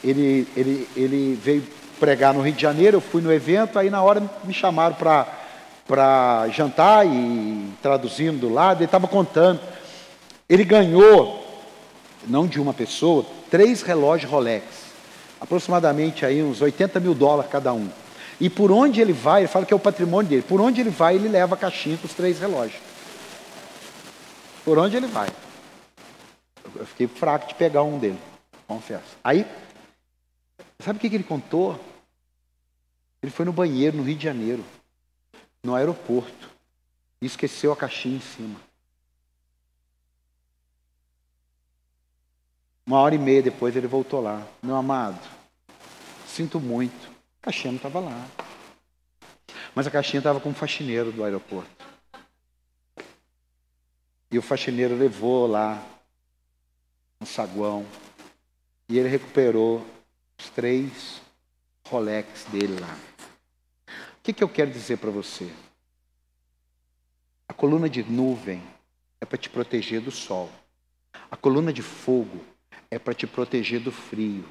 [0.02, 1.64] Ele, ele, ele veio
[2.00, 6.48] pregar no Rio de Janeiro, eu fui no evento, aí na hora me chamaram para
[6.48, 9.60] jantar e traduzindo do lado, ele estava contando.
[10.48, 11.46] Ele ganhou,
[12.26, 14.83] não de uma pessoa, três relógios Rolex,
[15.44, 17.88] aproximadamente aí uns 80 mil dólares cada um.
[18.40, 20.90] E por onde ele vai, ele fala que é o patrimônio dele, por onde ele
[20.90, 22.80] vai, ele leva a caixinha com os três relógios.
[24.64, 25.28] Por onde ele vai.
[26.74, 28.18] Eu fiquei fraco de pegar um dele,
[28.66, 29.16] confesso.
[29.22, 29.46] Aí,
[30.80, 31.78] sabe o que, que ele contou?
[33.22, 34.64] Ele foi no banheiro no Rio de Janeiro,
[35.62, 36.50] no aeroporto,
[37.22, 38.56] e esqueceu a caixinha em cima.
[42.86, 44.46] Uma hora e meia depois ele voltou lá.
[44.62, 45.20] Meu amado,
[46.26, 47.10] sinto muito.
[47.40, 48.26] A caixinha não estava lá.
[49.74, 51.84] Mas a caixinha estava com o faxineiro do aeroporto.
[54.30, 55.82] E o faxineiro levou lá
[57.20, 57.86] um saguão.
[58.88, 59.84] E ele recuperou
[60.38, 61.22] os três
[61.88, 62.96] Rolex dele lá
[64.24, 65.52] que, que eu quero dizer para você?
[67.46, 68.62] A coluna de nuvem
[69.20, 70.50] é para te proteger do sol.
[71.30, 72.42] A coluna de fogo
[72.90, 74.44] é para te proteger do frio.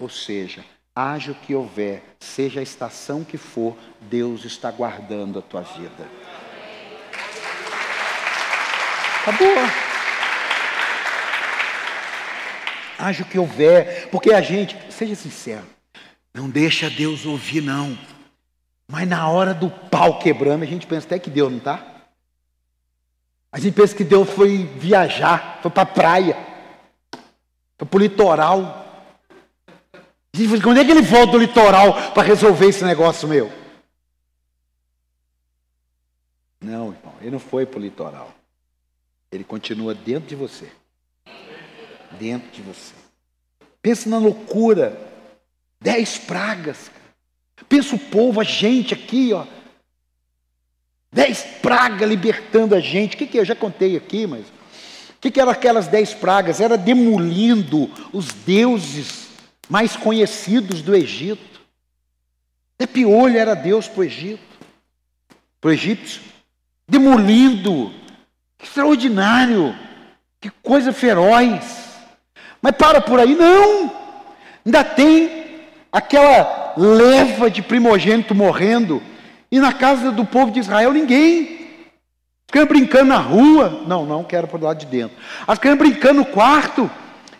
[0.00, 5.42] Ou seja, haja o que houver, seja a estação que for, Deus está guardando a
[5.42, 6.08] tua vida.
[9.20, 9.48] Acabou.
[12.98, 15.64] Haja o que houver, porque a gente, seja sincero,
[16.34, 17.96] não deixa Deus ouvir, não.
[18.90, 21.84] Mas na hora do pau quebrando, a gente pensa até que Deus não está.
[23.52, 26.36] A gente pensa que Deus foi viajar, foi para a praia,
[27.84, 28.84] para o litoral.
[30.62, 33.52] Quando é que ele volta do litoral para resolver esse negócio meu?
[36.60, 38.34] Não, irmão, ele não foi para o litoral.
[39.30, 40.70] Ele continua dentro de você.
[42.18, 42.94] Dentro de você.
[43.80, 44.98] Pensa na loucura.
[45.80, 46.90] Dez pragas.
[47.68, 49.46] Pensa o povo, a gente aqui, ó.
[51.12, 53.14] Dez pragas libertando a gente.
[53.14, 53.40] O que, que é?
[53.40, 54.46] Eu já contei aqui, mas.
[55.18, 56.60] O que, que eram aquelas dez pragas?
[56.60, 59.26] Era demolindo os deuses
[59.68, 61.60] mais conhecidos do Egito.
[62.76, 64.38] Até piolho era Deus para o Egito,
[65.60, 66.22] para o egípcio.
[66.88, 67.92] Demolindo.
[68.56, 69.74] Que extraordinário.
[70.40, 71.98] Que coisa feroz.
[72.62, 73.92] Mas para por aí, não.
[74.64, 75.46] Ainda tem
[75.90, 79.02] aquela leva de primogênito morrendo,
[79.50, 81.67] e na casa do povo de Israel ninguém.
[82.48, 83.84] Ficando brincando na rua.
[83.86, 85.16] Não, não quero para o lado de dentro.
[85.46, 86.90] As crianças brincando no quarto.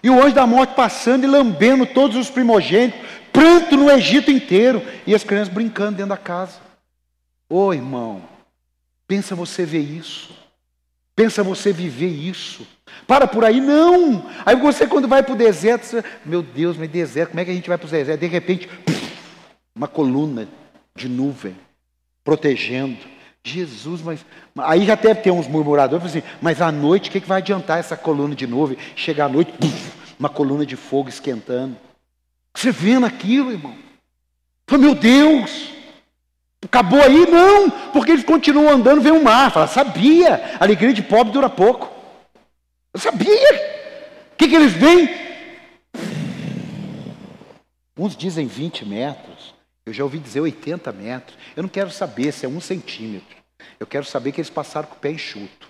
[0.02, 3.00] E o anjo da morte passando e lambendo todos os primogênitos.
[3.32, 4.82] Pranto no Egito inteiro.
[5.06, 6.60] E as crianças brincando dentro da casa.
[7.48, 8.22] Ô oh, irmão,
[9.06, 10.36] pensa você ver isso.
[11.16, 12.66] Pensa você viver isso.
[13.06, 14.24] Para por aí, não.
[14.44, 17.50] Aí você, quando vai para o deserto, você, meu Deus, mas deserto, como é que
[17.50, 18.20] a gente vai para o deserto?
[18.20, 18.68] De repente,
[19.74, 20.46] uma coluna
[20.94, 21.56] de nuvem
[22.22, 22.98] protegendo.
[23.44, 24.24] Jesus, mas.
[24.58, 27.78] Aí já deve ter uns murmuradores assim, mas à noite, o que, que vai adiantar
[27.78, 28.76] essa coluna de nuvem?
[28.94, 31.76] Chegar à noite, puf, uma coluna de fogo esquentando.
[32.54, 33.74] Você vendo aquilo, irmão?
[34.66, 35.72] Fala, meu Deus!
[36.64, 37.24] Acabou aí?
[37.30, 39.50] Não, porque eles continuam andando, vem o um mar.
[39.50, 41.88] Fala, sabia, alegria de pobre dura pouco.
[42.92, 43.54] Eu sabia.
[44.32, 45.08] O que, que eles veem?
[47.96, 49.54] Uns dizem 20 metros,
[49.88, 51.36] eu já ouvi dizer 80 metros.
[51.56, 53.36] Eu não quero saber se é um centímetro.
[53.80, 55.68] Eu quero saber que eles passaram com o pé enxuto.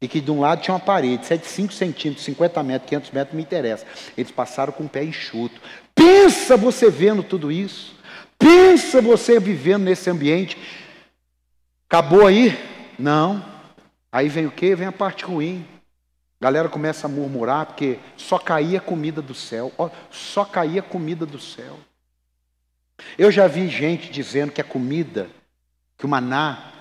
[0.00, 2.88] E que de um lado tinha uma parede, se é de 5 centímetros, 50 metros,
[2.90, 3.86] 500 metros, não me interessa.
[4.16, 5.60] Eles passaram com o pé enxuto.
[5.94, 7.94] Pensa você vendo tudo isso.
[8.38, 10.58] Pensa você vivendo nesse ambiente.
[11.88, 12.58] Acabou aí?
[12.98, 13.42] Não.
[14.12, 14.74] Aí vem o quê?
[14.74, 15.66] Vem a parte ruim.
[16.40, 19.72] A galera começa a murmurar porque só caía comida do céu.
[20.10, 21.78] Só caía comida do céu.
[23.18, 25.28] Eu já vi gente dizendo que a comida
[25.96, 26.72] que o maná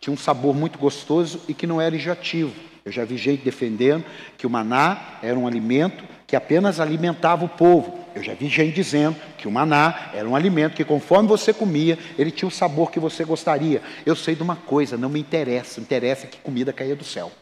[0.00, 2.54] tinha um sabor muito gostoso e que não era enjoativo.
[2.84, 4.04] Eu já vi gente defendendo
[4.36, 7.98] que o maná era um alimento que apenas alimentava o povo.
[8.14, 11.98] Eu já vi gente dizendo que o maná era um alimento que, conforme você comia,
[12.18, 13.82] ele tinha o sabor que você gostaria.
[14.04, 15.80] Eu sei de uma coisa, não me interessa.
[15.80, 17.32] Interessa que comida caía do céu.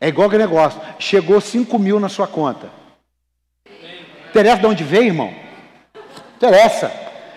[0.00, 0.80] É igual aquele negócio.
[0.98, 2.70] Chegou 5 mil na sua conta.
[4.30, 5.45] Interessa de onde veio, irmão?
[6.36, 6.92] Interessa.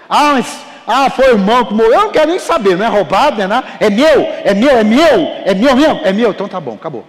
[0.08, 1.94] Ah, mas ah, foi o irmão que morreu.
[1.94, 3.68] Eu não quero nem saber, não é roubado, não é nada.
[3.80, 6.32] É meu, é meu, é meu, é meu é meu.
[6.32, 7.06] Então tá bom, acabou.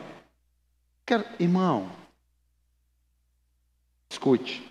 [1.07, 1.25] Quero...
[1.39, 1.91] Irmão,
[4.11, 4.63] escute.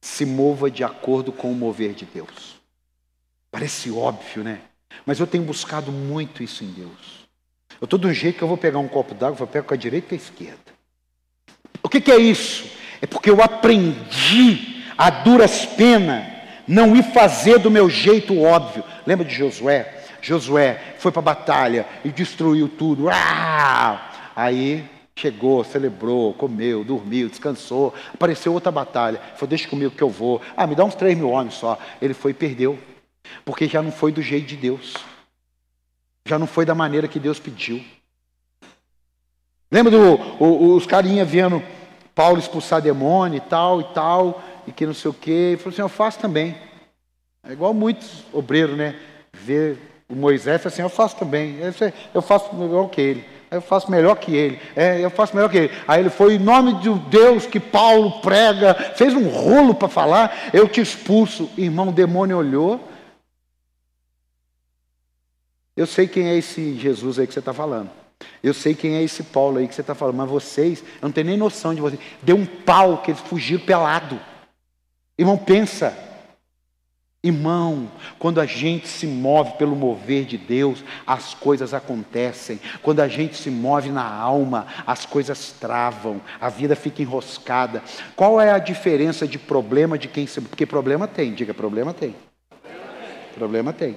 [0.00, 2.60] Se mova de acordo com o mover de Deus.
[3.50, 4.62] Parece óbvio, né?
[5.04, 7.28] Mas eu tenho buscado muito isso em Deus.
[7.78, 9.74] Eu estou de um jeito que eu vou pegar um copo d'água, vou pegar com
[9.74, 10.72] a direita e a esquerda.
[11.82, 12.64] O que, que é isso?
[13.00, 14.71] É porque eu aprendi
[15.02, 16.24] a duras penas
[16.64, 18.84] não ir fazer do meu jeito óbvio.
[19.04, 20.00] Lembra de Josué?
[20.20, 23.08] Josué foi para a batalha e destruiu tudo.
[23.10, 24.12] Ah!
[24.36, 27.92] Aí chegou, celebrou, comeu, dormiu, descansou.
[28.14, 29.20] Apareceu outra batalha.
[29.34, 30.40] Falou: Deixa comigo que eu vou.
[30.56, 31.76] Ah, me dá uns três mil homens só.
[32.00, 32.78] Ele foi e perdeu.
[33.44, 34.94] Porque já não foi do jeito de Deus.
[36.26, 37.84] Já não foi da maneira que Deus pediu.
[39.68, 41.60] Lembra do, o, os carinha vendo
[42.14, 45.30] Paulo expulsar demônio e tal e tal e que não sei o quê.
[45.30, 46.56] Ele falou assim, eu faço também.
[47.44, 48.96] É igual muitos obreiros, né?
[49.32, 51.58] Ver o Moisés assim, eu faço também.
[52.14, 53.24] Eu faço igual que ele.
[53.50, 54.58] Eu faço melhor que ele.
[54.74, 55.72] É, eu faço melhor que ele.
[55.86, 60.50] Aí ele foi, em nome de Deus que Paulo prega, fez um rolo para falar,
[60.54, 61.50] eu te expulso.
[61.58, 62.88] Irmão, o demônio olhou.
[65.76, 67.90] Eu sei quem é esse Jesus aí que você está falando.
[68.42, 71.12] Eu sei quem é esse Paulo aí que você está falando, mas vocês, eu não
[71.12, 72.00] tenho nem noção de vocês.
[72.22, 74.18] Deu um pau que eles fugiram pelado.
[75.18, 75.96] Irmão, pensa.
[77.24, 77.88] Irmão,
[78.18, 82.58] quando a gente se move pelo mover de Deus, as coisas acontecem.
[82.82, 87.80] Quando a gente se move na alma, as coisas travam, a vida fica enroscada.
[88.16, 90.40] Qual é a diferença de problema de quem se.
[90.40, 92.16] Porque problema tem, diga, problema tem.
[93.34, 93.94] Problema tem.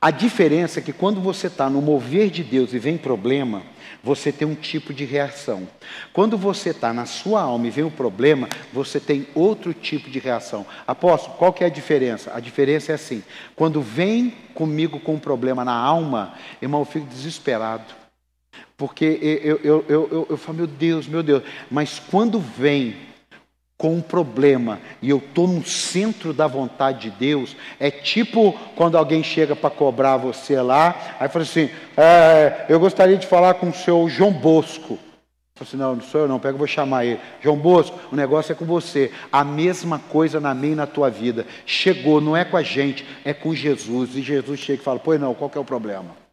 [0.00, 3.62] A diferença é que quando você está no mover de Deus e vem problema,
[4.02, 5.68] você tem um tipo de reação.
[6.12, 10.18] Quando você está na sua alma e vem o problema, você tem outro tipo de
[10.18, 10.66] reação.
[10.86, 12.32] Apóstolo, qual que é a diferença?
[12.34, 13.22] A diferença é assim:
[13.56, 17.94] quando vem comigo com um problema na alma, irmão, eu fico desesperado.
[18.76, 21.42] Porque eu, eu, eu, eu, eu falo, meu Deus, meu Deus.
[21.68, 23.07] Mas quando vem
[23.78, 28.98] com um problema e eu estou no centro da vontade de Deus, é tipo quando
[28.98, 33.68] alguém chega para cobrar você lá, aí fala assim: é, eu gostaria de falar com
[33.68, 34.98] o seu João Bosco.
[35.60, 37.20] Eu assim, não, não sou eu não, pega, eu vou chamar ele.
[37.40, 39.10] João Bosco, o negócio é com você.
[39.30, 41.44] A mesma coisa na minha e na tua vida.
[41.66, 44.14] Chegou, não é com a gente, é com Jesus.
[44.14, 46.27] E Jesus chega e fala: Pois não, qual que é o problema?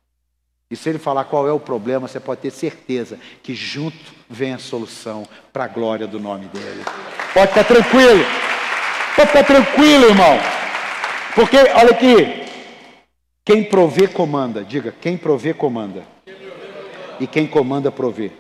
[0.70, 3.98] E se ele falar qual é o problema, você pode ter certeza que junto
[4.28, 6.84] vem a solução para a glória do nome dele.
[7.34, 8.26] Pode ficar tranquilo.
[9.16, 10.40] Pode ficar tranquilo, irmão.
[11.36, 12.46] Porque, olha aqui.
[13.44, 14.64] Quem provê, comanda.
[14.64, 16.04] Diga, quem provê, comanda.
[17.20, 18.32] E quem comanda, provê.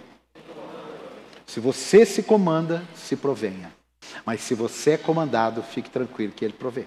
[1.45, 3.71] Se você se comanda, se provenha.
[4.25, 6.85] Mas se você é comandado, fique tranquilo que ele provê.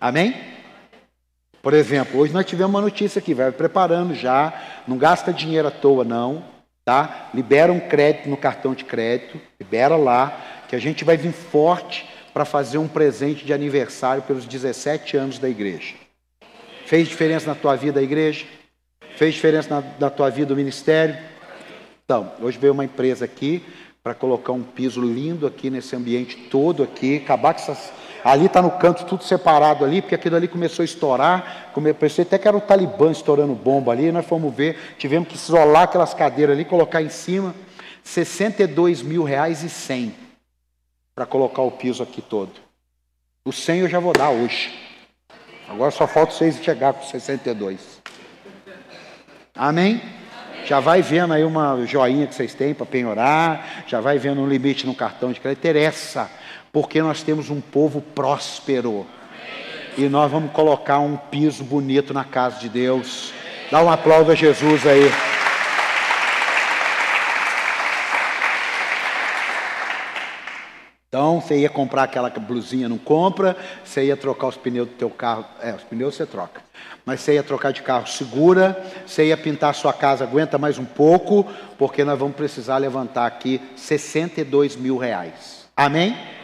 [0.00, 0.55] Amém?
[1.66, 4.54] Por exemplo, hoje nós tivemos uma notícia aqui, vai preparando já,
[4.86, 6.44] não gasta dinheiro à toa não,
[6.84, 7.28] tá?
[7.34, 12.08] Libera um crédito no cartão de crédito, libera lá, que a gente vai vir forte
[12.32, 15.96] para fazer um presente de aniversário pelos 17 anos da igreja.
[16.84, 18.46] Fez diferença na tua vida a igreja?
[19.16, 21.18] Fez diferença na, na tua vida o ministério?
[22.04, 23.60] Então, hoje veio uma empresa aqui
[24.04, 27.92] para colocar um piso lindo aqui nesse ambiente todo aqui, acabar com essas
[28.26, 31.70] Ali está no canto tudo separado ali, porque aquilo ali começou a estourar.
[31.96, 34.10] Pensei até que era o Talibã estourando bomba ali.
[34.10, 37.54] Nós fomos ver, tivemos que isolar aquelas cadeiras ali, colocar em cima.
[38.02, 40.12] 62 mil reais e 100
[41.14, 42.50] para colocar o piso aqui todo.
[43.44, 44.76] O 100 eu já vou dar hoje.
[45.68, 48.02] Agora só falta vocês chegar com 62.
[49.54, 50.02] Amém?
[50.64, 54.48] Já vai vendo aí uma joinha que vocês têm para penhorar, já vai vendo um
[54.48, 55.60] limite no cartão de crédito.
[55.60, 56.28] Interessa
[56.76, 59.06] porque nós temos um povo próspero.
[59.96, 63.32] E nós vamos colocar um piso bonito na casa de Deus.
[63.70, 65.10] Dá um aplauso a Jesus aí.
[71.08, 73.56] Então, você ia comprar aquela blusinha, não compra.
[73.82, 75.46] Você ia trocar os pneus do teu carro.
[75.62, 76.60] É, os pneus você troca.
[77.06, 78.84] Mas você ia trocar de carro, segura.
[79.06, 81.46] Você ia pintar a sua casa, aguenta mais um pouco,
[81.78, 85.64] porque nós vamos precisar levantar aqui 62 mil reais.
[85.74, 86.35] Amém?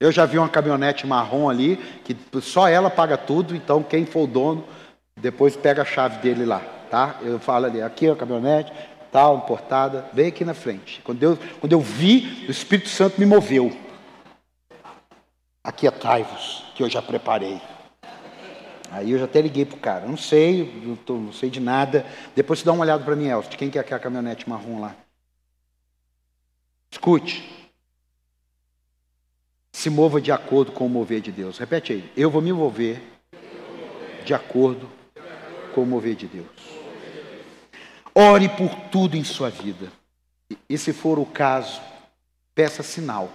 [0.00, 4.24] Eu já vi uma caminhonete marrom ali, que só ela paga tudo, então quem for
[4.24, 4.64] o dono,
[5.16, 7.16] depois pega a chave dele lá, tá?
[7.20, 8.72] Eu falo ali, aqui é a caminhonete,
[9.10, 11.00] tal, importada, vem aqui na frente.
[11.02, 13.76] Quando eu, quando eu vi, o Espírito Santo me moveu.
[15.64, 17.60] Aqui atrás, que eu já preparei.
[18.92, 22.06] Aí eu já até liguei pro cara, não sei, não, tô, não sei de nada.
[22.36, 24.80] Depois você dá uma olhada para mim, Elcio, de quem que é aquela caminhonete marrom
[24.80, 24.94] lá?
[26.92, 27.57] Escute.
[29.78, 31.56] Se mova de acordo com o mover de Deus.
[31.56, 32.12] Repete aí.
[32.16, 33.00] Eu vou me mover
[34.24, 34.90] de acordo
[35.72, 36.48] com o mover de Deus.
[38.12, 39.92] Ore por tudo em sua vida.
[40.68, 41.80] E se for o caso,
[42.56, 43.30] peça sinal.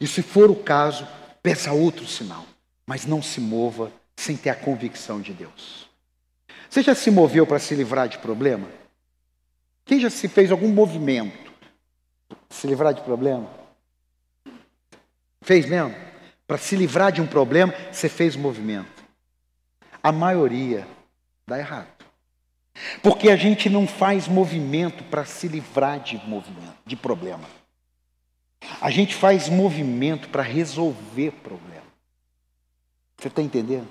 [0.00, 1.06] E se for o caso,
[1.42, 2.46] peça outro sinal.
[2.86, 5.90] Mas não se mova sem ter a convicção de Deus.
[6.70, 8.66] Você já se moveu para se livrar de problema?
[9.84, 11.52] Quem já se fez algum movimento
[12.48, 13.65] se livrar de problema?
[15.46, 15.94] Fez mesmo?
[16.44, 19.04] Para se livrar de um problema, você fez movimento.
[20.02, 20.84] A maioria
[21.46, 21.86] dá errado.
[23.00, 27.44] Porque a gente não faz movimento para se livrar de movimento, de problema.
[28.80, 31.86] A gente faz movimento para resolver problema.
[33.16, 33.86] Você está entendendo?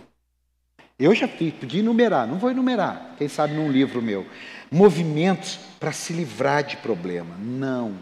[0.99, 4.27] Eu já fiz, podia enumerar, não vou enumerar, quem sabe num livro meu.
[4.69, 7.33] Movimentos para se livrar de problema.
[7.37, 7.97] Não.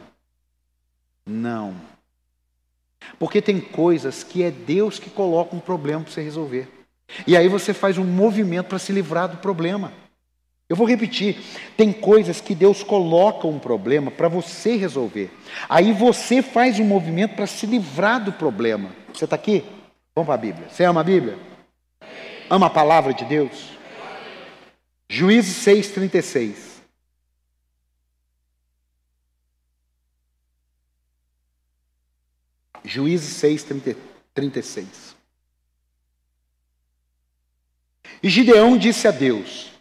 [1.23, 1.92] Não.
[3.19, 6.67] Porque tem coisas que é Deus que coloca um problema para você resolver.
[7.27, 9.91] E aí você faz um movimento para se livrar do problema.
[10.69, 11.37] Eu vou repetir:
[11.77, 15.29] tem coisas que Deus coloca um problema para você resolver.
[15.69, 18.89] Aí você faz um movimento para se livrar do problema.
[19.13, 19.63] Você está aqui?
[20.15, 20.67] Vamos para a Bíblia.
[20.69, 21.37] Você ama a Bíblia?
[22.49, 23.69] Ama a palavra de Deus?
[25.09, 26.72] Juízes 6,36.
[32.93, 33.65] Juízes 6,
[34.35, 35.15] 36.
[38.21, 39.71] E Gideão disse a Deus: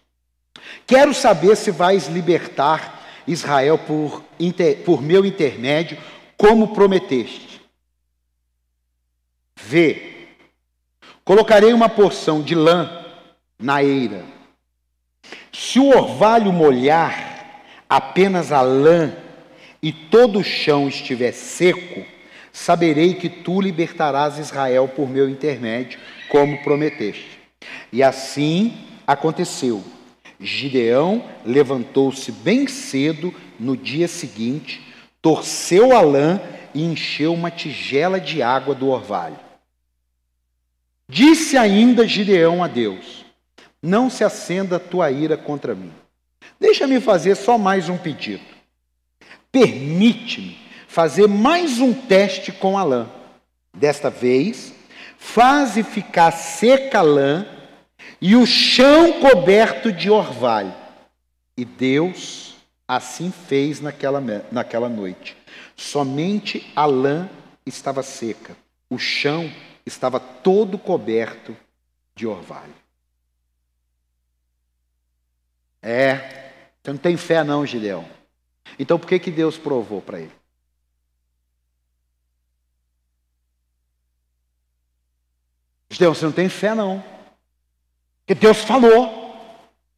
[0.87, 5.99] Quero saber se vais libertar Israel por, inter, por meu intermédio,
[6.39, 7.61] como prometeste.
[9.57, 10.29] Vê,
[11.23, 13.05] colocarei uma porção de lã
[13.59, 14.25] na eira.
[15.53, 17.61] Se o orvalho molhar
[17.91, 19.15] apenas a lã
[19.83, 22.11] e todo o chão estiver seco,
[22.53, 25.99] saberei que tu libertarás Israel por meu intermédio,
[26.29, 27.41] como prometeste.
[27.93, 28.77] E assim
[29.07, 29.83] aconteceu.
[30.39, 34.83] Gideão levantou-se bem cedo no dia seguinte,
[35.21, 36.41] torceu a lã
[36.75, 39.39] e encheu uma tigela de água do orvalho.
[41.09, 43.25] Disse ainda Gideão a Deus:
[43.81, 45.93] Não se acenda a tua ira contra mim.
[46.59, 48.43] Deixa-me fazer só mais um pedido.
[49.51, 50.62] Permite-me
[50.93, 53.09] fazer mais um teste com a lã.
[53.73, 54.75] Desta vez,
[55.17, 57.47] faze ficar seca a lã
[58.21, 60.75] e o chão coberto de orvalho.
[61.57, 64.23] E Deus assim fez naquela,
[64.53, 65.35] naquela noite.
[65.75, 67.27] Somente a lã
[67.65, 68.55] estava seca,
[68.91, 69.51] o chão
[69.87, 71.57] estava todo coberto
[72.15, 72.75] de orvalho.
[75.81, 76.51] É,
[76.83, 78.05] você não tem fé não, Gideão.
[78.79, 80.42] Então por que, que Deus provou para ele?
[85.99, 87.03] Deus, você não tem fé, não.
[88.21, 89.21] Porque Deus falou.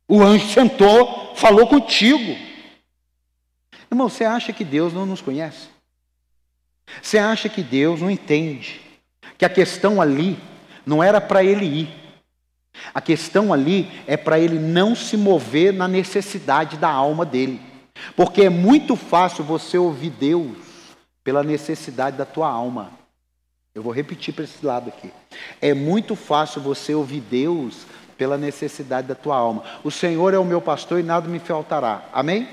[0.06, 2.36] O anjo sentou, falou contigo.
[3.90, 5.68] Irmão, você acha que Deus não nos conhece?
[7.00, 8.80] Você acha que Deus não entende?
[9.38, 10.38] Que a questão ali
[10.84, 12.04] não era para ele ir.
[12.92, 17.60] A questão ali é para ele não se mover na necessidade da alma dele.
[18.16, 20.56] Porque é muito fácil você ouvir Deus
[21.22, 22.92] pela necessidade da tua alma.
[23.74, 25.10] Eu vou repetir para esse lado aqui.
[25.60, 29.64] É muito fácil você ouvir Deus pela necessidade da tua alma.
[29.82, 32.08] O Senhor é o meu pastor e nada me faltará.
[32.12, 32.48] Amém?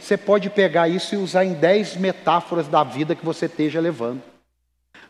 [0.00, 4.22] Você pode pegar isso e usar em dez metáforas da vida que você esteja levando.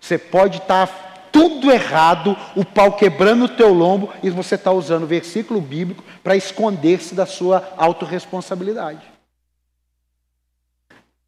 [0.01, 4.73] Você pode estar tá tudo errado, o pau quebrando o teu lombo, e você está
[4.73, 9.07] usando o versículo bíblico para esconder-se da sua autorresponsabilidade.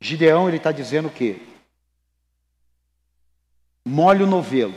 [0.01, 1.37] Gideão ele está dizendo o quê?
[3.85, 4.75] Molha o novelo,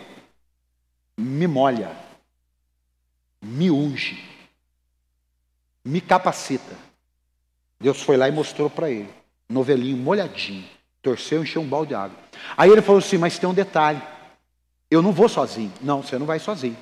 [1.17, 1.91] me molha,
[3.41, 4.23] me unge,
[5.83, 6.75] me capacita.
[7.79, 9.09] Deus foi lá e mostrou para ele,
[9.49, 10.67] novelinho molhadinho,
[11.01, 12.17] torceu e encheu um balde de água.
[12.55, 14.01] Aí ele falou assim: Mas tem um detalhe,
[14.89, 15.73] eu não vou sozinho.
[15.81, 16.77] Não, você não vai sozinho.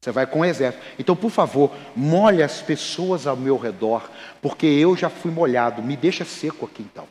[0.00, 0.84] Você vai com o exército.
[0.98, 4.10] Então, por favor, molhe as pessoas ao meu redor,
[4.42, 5.82] porque eu já fui molhado.
[5.82, 7.08] Me deixa seco aqui então.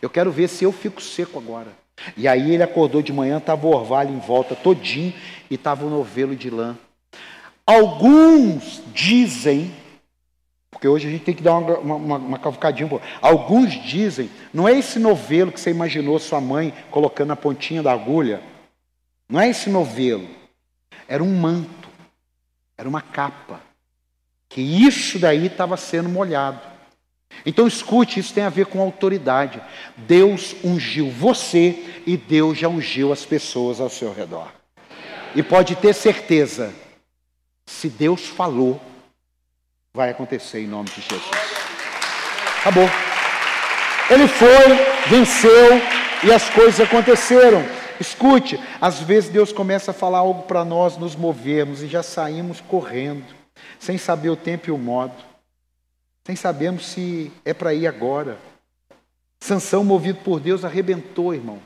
[0.00, 1.72] Eu quero ver se eu fico seco agora.
[2.16, 5.14] E aí ele acordou de manhã, estava o orvalho em volta todinho
[5.50, 6.76] e estava o novelo de lã.
[7.66, 9.74] Alguns dizem,
[10.70, 12.88] porque hoje a gente tem que dar uma, uma, uma cavucadinha.
[13.20, 17.92] Alguns dizem, não é esse novelo que você imaginou sua mãe colocando a pontinha da
[17.92, 18.40] agulha.
[19.28, 20.28] Não é esse novelo.
[21.08, 21.88] Era um manto,
[22.76, 23.60] era uma capa.
[24.48, 26.75] Que isso daí estava sendo molhado.
[27.46, 29.62] Então escute, isso tem a ver com autoridade.
[29.96, 34.52] Deus ungiu você e Deus já ungiu as pessoas ao seu redor.
[35.32, 36.74] E pode ter certeza,
[37.64, 38.80] se Deus falou,
[39.94, 41.30] vai acontecer em nome de Jesus.
[42.60, 42.88] Acabou.
[44.10, 45.80] Ele foi, venceu
[46.24, 47.64] e as coisas aconteceram.
[48.00, 52.60] Escute, às vezes Deus começa a falar algo para nós nos movermos e já saímos
[52.60, 53.24] correndo,
[53.78, 55.14] sem saber o tempo e o modo,
[56.26, 58.36] sem sabermos se é para ir agora.
[59.38, 61.60] Sansão, movido por Deus, arrebentou, irmão.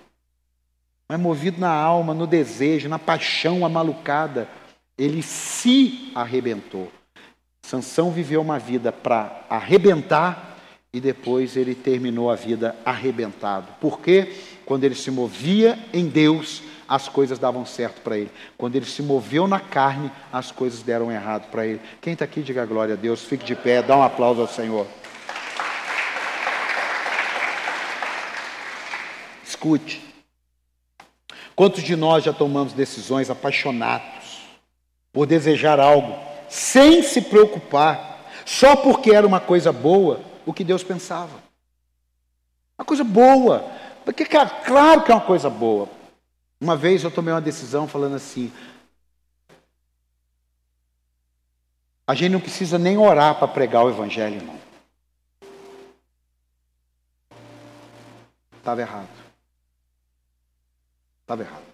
[1.08, 4.46] Mas movido na alma, no desejo, na paixão amalucada,
[4.98, 6.92] ele se arrebentou.
[7.62, 10.58] Sansão viveu uma vida para arrebentar
[10.92, 13.68] e depois ele terminou a vida arrebentado.
[13.80, 14.30] Por quê?
[14.66, 18.32] Quando ele se movia em Deus, as coisas davam certo para ele.
[18.59, 21.80] Quando ele se moveu na carne, as coisas deram errado para ele.
[22.01, 23.22] Quem está aqui, diga glória a Deus.
[23.22, 24.88] Fique de pé, dá um aplauso ao Senhor.
[29.47, 30.03] Escute.
[31.55, 34.41] Quantos de nós já tomamos decisões apaixonados
[35.12, 36.18] por desejar algo,
[36.49, 41.38] sem se preocupar, só porque era uma coisa boa, o que Deus pensava?
[42.76, 43.64] Uma coisa boa.
[44.05, 45.99] Porque, claro que é uma coisa boa.
[46.61, 48.52] Uma vez eu tomei uma decisão falando assim:
[52.06, 54.61] a gente não precisa nem orar para pregar o Evangelho, irmão.
[58.58, 59.08] Estava errado.
[61.22, 61.64] Estava errado.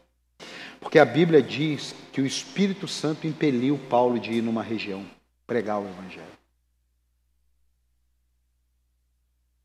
[0.79, 5.05] Porque a Bíblia diz que o Espírito Santo impeliu Paulo de ir numa região
[5.47, 6.25] pregar o Evangelho.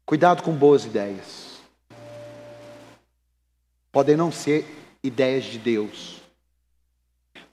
[0.03, 1.61] Cuidado com boas ideias.
[3.91, 6.21] Podem não ser ideias de Deus.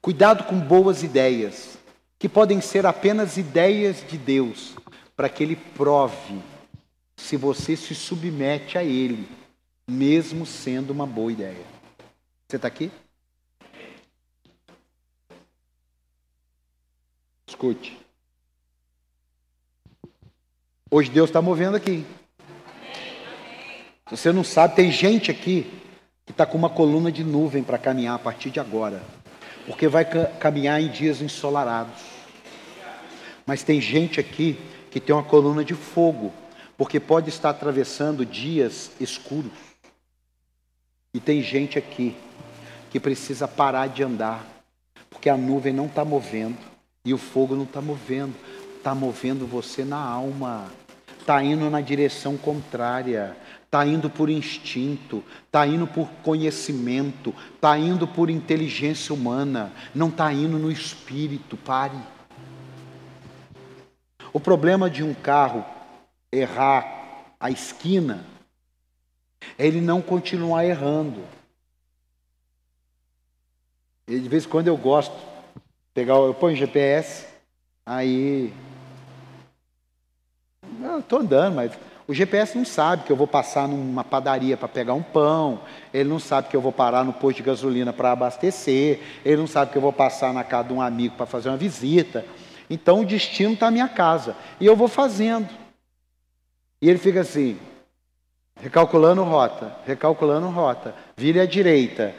[0.01, 1.79] Cuidado com boas ideias,
[2.19, 4.75] que podem ser apenas ideias de Deus,
[5.17, 6.43] para que Ele prove
[7.17, 9.29] se você se submete a Ele,
[9.87, 11.65] mesmo sendo uma boa ideia.
[12.47, 12.91] Você está aqui?
[17.47, 17.99] Escute.
[20.91, 22.07] Hoje Deus está movendo aqui.
[24.09, 25.71] Se você não sabe, tem gente aqui
[26.29, 29.01] que está com uma coluna de nuvem para caminhar a partir de agora,
[29.67, 30.05] porque vai
[30.39, 32.03] caminhar em dias ensolarados.
[33.47, 34.61] Mas tem gente aqui
[34.91, 36.31] que tem uma coluna de fogo,
[36.77, 39.53] porque pode estar atravessando dias escuros.
[41.15, 42.15] E tem gente aqui
[42.91, 44.45] que precisa parar de andar,
[45.09, 46.59] porque a nuvem não está movendo
[47.07, 48.35] e o fogo não está movendo,
[48.77, 50.67] está movendo você na alma,
[51.19, 53.35] está indo na direção contrária,
[53.69, 60.33] está indo por instinto, está indo por conhecimento, está indo por inteligência humana, não está
[60.33, 61.55] indo no espírito.
[61.59, 61.99] Pare.
[64.33, 65.67] O problema de um carro
[66.33, 68.25] errar a esquina
[69.59, 71.23] é ele não continuar errando.
[74.07, 75.15] E de vez em quando eu gosto,
[75.93, 77.27] pegar, eu ponho GPS,
[77.85, 78.51] aí.
[80.81, 81.73] Eu estou andando, mas
[82.09, 85.61] o GPS não sabe que eu vou passar numa padaria para pegar um pão,
[85.93, 89.47] ele não sabe que eu vou parar no posto de gasolina para abastecer, ele não
[89.47, 92.25] sabe que eu vou passar na casa de um amigo para fazer uma visita.
[92.71, 94.35] Então o destino está à minha casa.
[94.59, 95.51] E eu vou fazendo.
[96.81, 97.59] E ele fica assim,
[98.59, 102.15] recalculando rota, recalculando rota, vire à direita,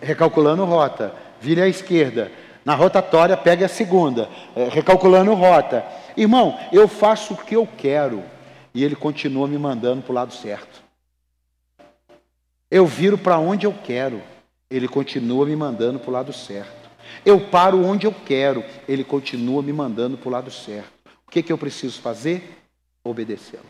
[0.00, 2.32] recalculando rota, vire à esquerda.
[2.64, 5.84] Na rotatória, pegue a segunda, eh, recalculando rota.
[6.16, 8.24] Irmão, eu faço o que eu quero
[8.78, 10.84] e ele continua me mandando para o lado certo.
[12.70, 14.22] Eu viro para onde eu quero,
[14.70, 16.88] ele continua me mandando para o lado certo.
[17.24, 20.92] Eu paro onde eu quero, ele continua me mandando para o lado certo.
[21.26, 22.56] O que, que eu preciso fazer?
[23.02, 23.66] Obedecê-lo.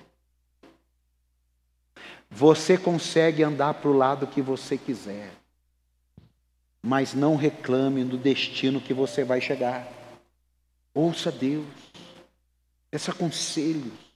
[2.31, 5.31] Você consegue andar para o lado que você quiser,
[6.83, 9.89] mas não reclame do destino que você vai chegar.
[10.93, 11.65] Ouça Deus,
[12.91, 14.08] peça conselhos.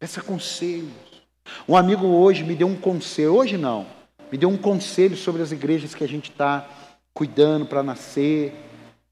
[0.00, 0.90] Peça conselhos.
[1.68, 3.86] Um amigo hoje me deu um conselho, hoje não,
[4.32, 6.68] me deu um conselho sobre as igrejas que a gente está
[7.14, 8.52] cuidando para nascer.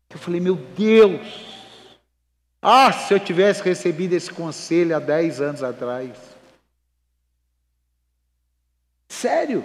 [0.09, 1.21] Eu falei, meu Deus,
[2.63, 6.17] ah, se eu tivesse recebido esse conselho há 10 anos atrás.
[9.09, 9.65] Sério,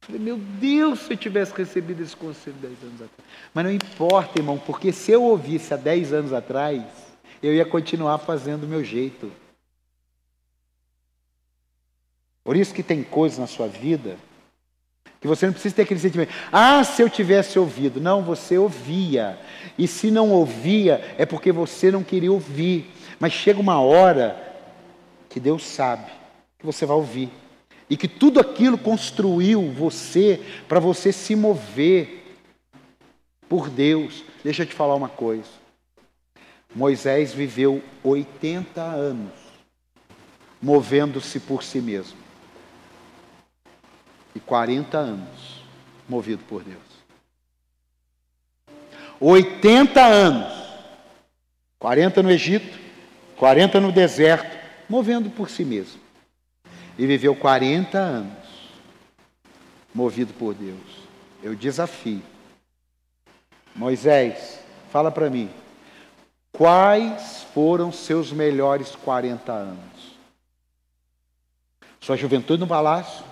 [0.00, 3.28] Falei, meu Deus, se eu tivesse recebido esse conselho 10 anos atrás.
[3.52, 6.82] Mas não importa, irmão, porque se eu ouvisse há 10 anos atrás,
[7.42, 9.30] eu ia continuar fazendo do meu jeito.
[12.44, 14.16] Por isso que tem coisas na sua vida
[15.20, 16.32] que você não precisa ter aquele sentimento.
[16.50, 18.00] Ah, se eu tivesse ouvido.
[18.00, 19.38] Não, você ouvia.
[19.76, 22.90] E se não ouvia, é porque você não queria ouvir.
[23.18, 24.42] Mas chega uma hora
[25.28, 26.10] que Deus sabe
[26.58, 27.28] que você vai ouvir.
[27.88, 32.38] E que tudo aquilo construiu você para você se mover
[33.46, 34.24] por Deus.
[34.42, 35.60] Deixa eu te falar uma coisa.
[36.74, 39.32] Moisés viveu 80 anos
[40.62, 42.19] movendo-se por si mesmo
[44.34, 45.62] e 40 anos
[46.08, 46.78] movido por Deus.
[49.20, 50.60] 80 anos.
[51.78, 52.78] 40 no Egito,
[53.36, 54.58] 40 no deserto,
[54.88, 56.00] movendo por si mesmo.
[56.98, 58.40] E viveu 40 anos
[59.94, 60.78] movido por Deus.
[61.42, 62.22] Eu desafio.
[63.74, 64.60] Moisés,
[64.90, 65.50] fala para mim.
[66.52, 70.18] Quais foram seus melhores 40 anos?
[72.00, 73.29] Sua juventude no palácio?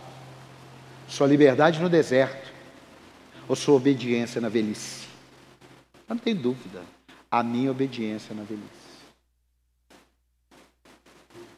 [1.09, 2.53] Sua liberdade no deserto
[3.49, 5.07] ou sua obediência na velhice?
[6.07, 6.83] Não tem dúvida.
[7.31, 8.69] A minha obediência na velhice.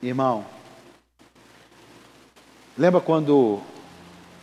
[0.02, 0.46] Irmão,
[2.78, 3.60] lembra quando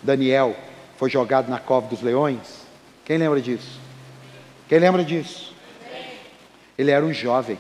[0.03, 0.55] Daniel
[0.97, 2.61] foi jogado na cova dos leões?
[3.03, 3.79] Quem lembra disso?
[4.69, 5.53] Quem lembra disso?
[6.77, 7.57] Ele era um jovem.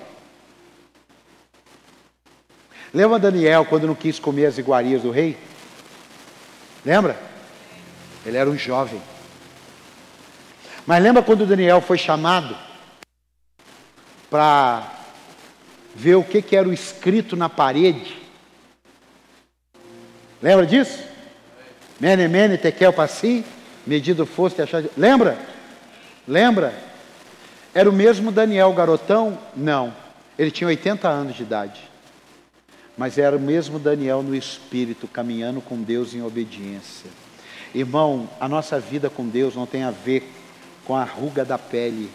[2.93, 5.37] Lembra Daniel quando não quis comer as iguarias do rei?
[6.85, 7.26] Lembra?
[8.27, 9.01] Ele era um jovem.
[10.85, 12.53] Mas lembra quando Daniel foi chamado
[14.29, 14.85] para
[15.95, 18.17] ver o que, que era o escrito na parede?
[20.41, 21.01] Lembra disso?
[22.01, 23.45] Mene, mene, tekel, passi,
[23.85, 24.83] medido fosse, achar...
[24.97, 25.37] Lembra?
[26.27, 26.73] Lembra?
[27.73, 29.39] Era o mesmo Daniel garotão?
[29.55, 29.95] Não.
[30.37, 31.81] Ele tinha 80 anos de idade.
[32.97, 37.09] Mas era o mesmo Daniel no espírito, caminhando com Deus em obediência.
[37.73, 40.31] Irmão, a nossa vida com Deus não tem a ver
[40.85, 42.09] com a ruga da pele,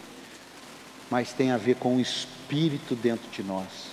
[1.11, 3.93] mas tem a ver com o Espírito dentro de nós.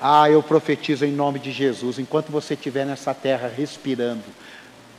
[0.00, 4.24] Ah, eu profetizo em nome de Jesus, enquanto você estiver nessa terra respirando,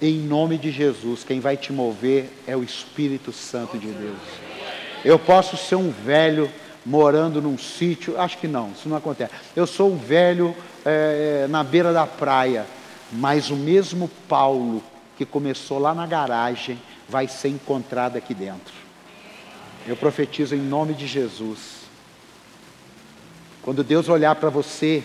[0.02, 4.18] em nome de Jesus, quem vai te mover é o Espírito Santo de Deus.
[5.04, 6.50] Eu posso ser um velho
[6.86, 9.34] morando num sítio, acho que não, isso não acontece.
[9.56, 10.56] Eu sou um velho
[10.86, 12.66] é, na beira da praia,
[13.12, 14.82] mas o mesmo Paulo
[15.20, 18.74] que começou lá na garagem vai ser encontrado aqui dentro.
[19.86, 21.82] Eu profetizo em nome de Jesus.
[23.62, 25.04] Quando Deus olhar para você,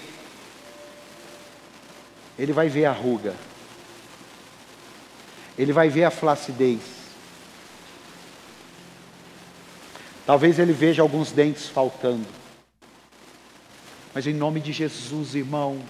[2.39, 3.35] Ele vai ver a ruga,
[5.59, 6.79] Ele vai ver a flacidez.
[10.25, 12.29] Talvez Ele veja alguns dentes faltando.
[14.15, 15.83] Mas em nome de Jesus, irmão,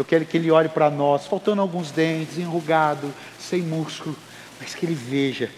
[0.00, 4.16] eu quero que Ele olhe para nós, faltando alguns dentes, enrugado, sem músculo,
[4.60, 5.50] mas que ele veja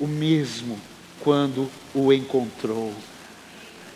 [0.00, 0.78] o mesmo
[1.20, 2.92] quando o encontrou.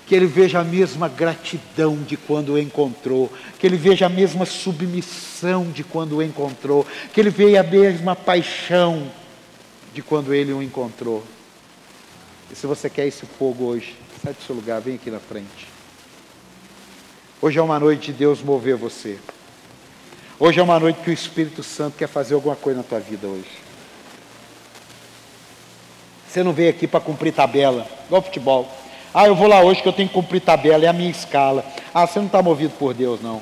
[0.07, 4.45] Que ele veja a mesma gratidão de quando o encontrou, que ele veja a mesma
[4.45, 9.11] submissão de quando o encontrou, que ele veja a mesma paixão
[9.95, 11.25] de quando ele o encontrou.
[12.51, 15.69] E se você quer esse fogo hoje, sai do seu lugar, vem aqui na frente.
[17.41, 19.19] Hoje é uma noite de Deus mover você.
[20.45, 23.29] Hoje é uma noite que o Espírito Santo quer fazer alguma coisa na tua vida
[23.29, 23.47] hoje.
[26.27, 28.69] Você não veio aqui para cumprir tabela, igual futebol.
[29.15, 31.65] Ah, eu vou lá hoje que eu tenho que cumprir tabela, é a minha escala.
[31.95, 33.41] Ah, você não está movido por Deus, não.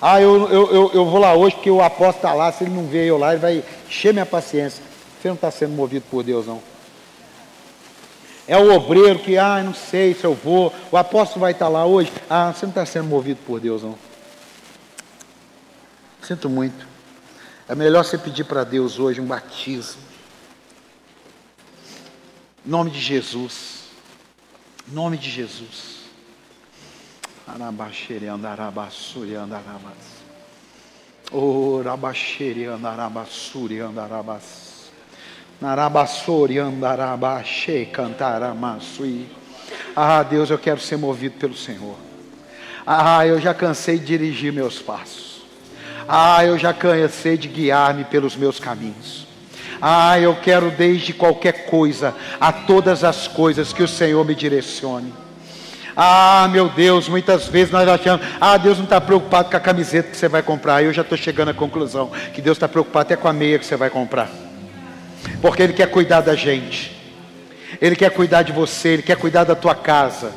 [0.00, 2.72] Ah, eu, eu, eu, eu vou lá hoje porque o apóstolo está lá, se ele
[2.72, 4.84] não veio lá, ele vai encher minha paciência.
[5.20, 6.62] Você não está sendo movido por Deus, não.
[8.46, 11.68] É o obreiro que, ah, não sei se eu vou, o apóstolo vai estar tá
[11.68, 12.12] lá hoje.
[12.30, 14.05] Ah, você não está sendo movido por Deus, não.
[16.26, 16.84] Sinto muito.
[17.68, 20.02] É melhor você pedir para Deus hoje um batismo.
[22.66, 23.84] Em nome de Jesus.
[24.90, 26.00] Em nome de Jesus.
[31.30, 31.80] Oh.
[39.94, 41.96] Ah, Deus, eu quero ser movido pelo Senhor.
[42.84, 45.25] Ah, eu já cansei de dirigir meus passos.
[46.08, 49.26] Ah, eu já cansei de guiar-me pelos meus caminhos.
[49.80, 55.12] Ah, eu quero desde qualquer coisa a todas as coisas que o Senhor me direcione.
[55.96, 60.10] Ah, meu Deus, muitas vezes nós achamos, ah, Deus não está preocupado com a camiseta
[60.10, 60.82] que você vai comprar.
[60.82, 63.64] Eu já estou chegando à conclusão que Deus está preocupado até com a meia que
[63.64, 64.30] você vai comprar.
[65.40, 66.94] Porque Ele quer cuidar da gente.
[67.80, 70.32] Ele quer cuidar de você, Ele quer cuidar da tua casa.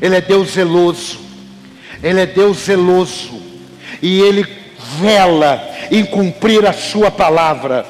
[0.00, 1.18] Ele é Deus zeloso.
[2.02, 3.40] Ele é Deus zeloso.
[4.00, 4.61] E Ele
[5.00, 7.86] vela em cumprir a sua palavra.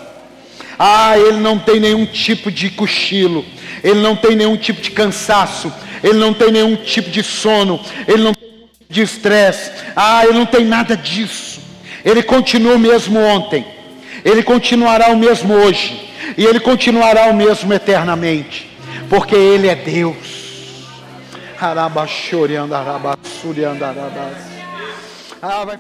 [0.79, 3.45] Ah, Ele não tem nenhum tipo de cochilo.
[3.83, 5.73] Ele não tem nenhum tipo de cansaço.
[6.03, 7.81] Ele não tem nenhum tipo de sono.
[8.07, 9.71] Ele não tem nenhum tipo de estresse.
[9.95, 11.61] Ah, Ele não tem nada disso.
[12.05, 13.65] Ele continua o mesmo ontem.
[14.25, 16.11] Ele continuará o mesmo hoje.
[16.37, 18.71] E Ele continuará o mesmo eternamente.
[19.09, 20.17] Porque Ele é Deus.
[25.41, 25.79] Ah, vai.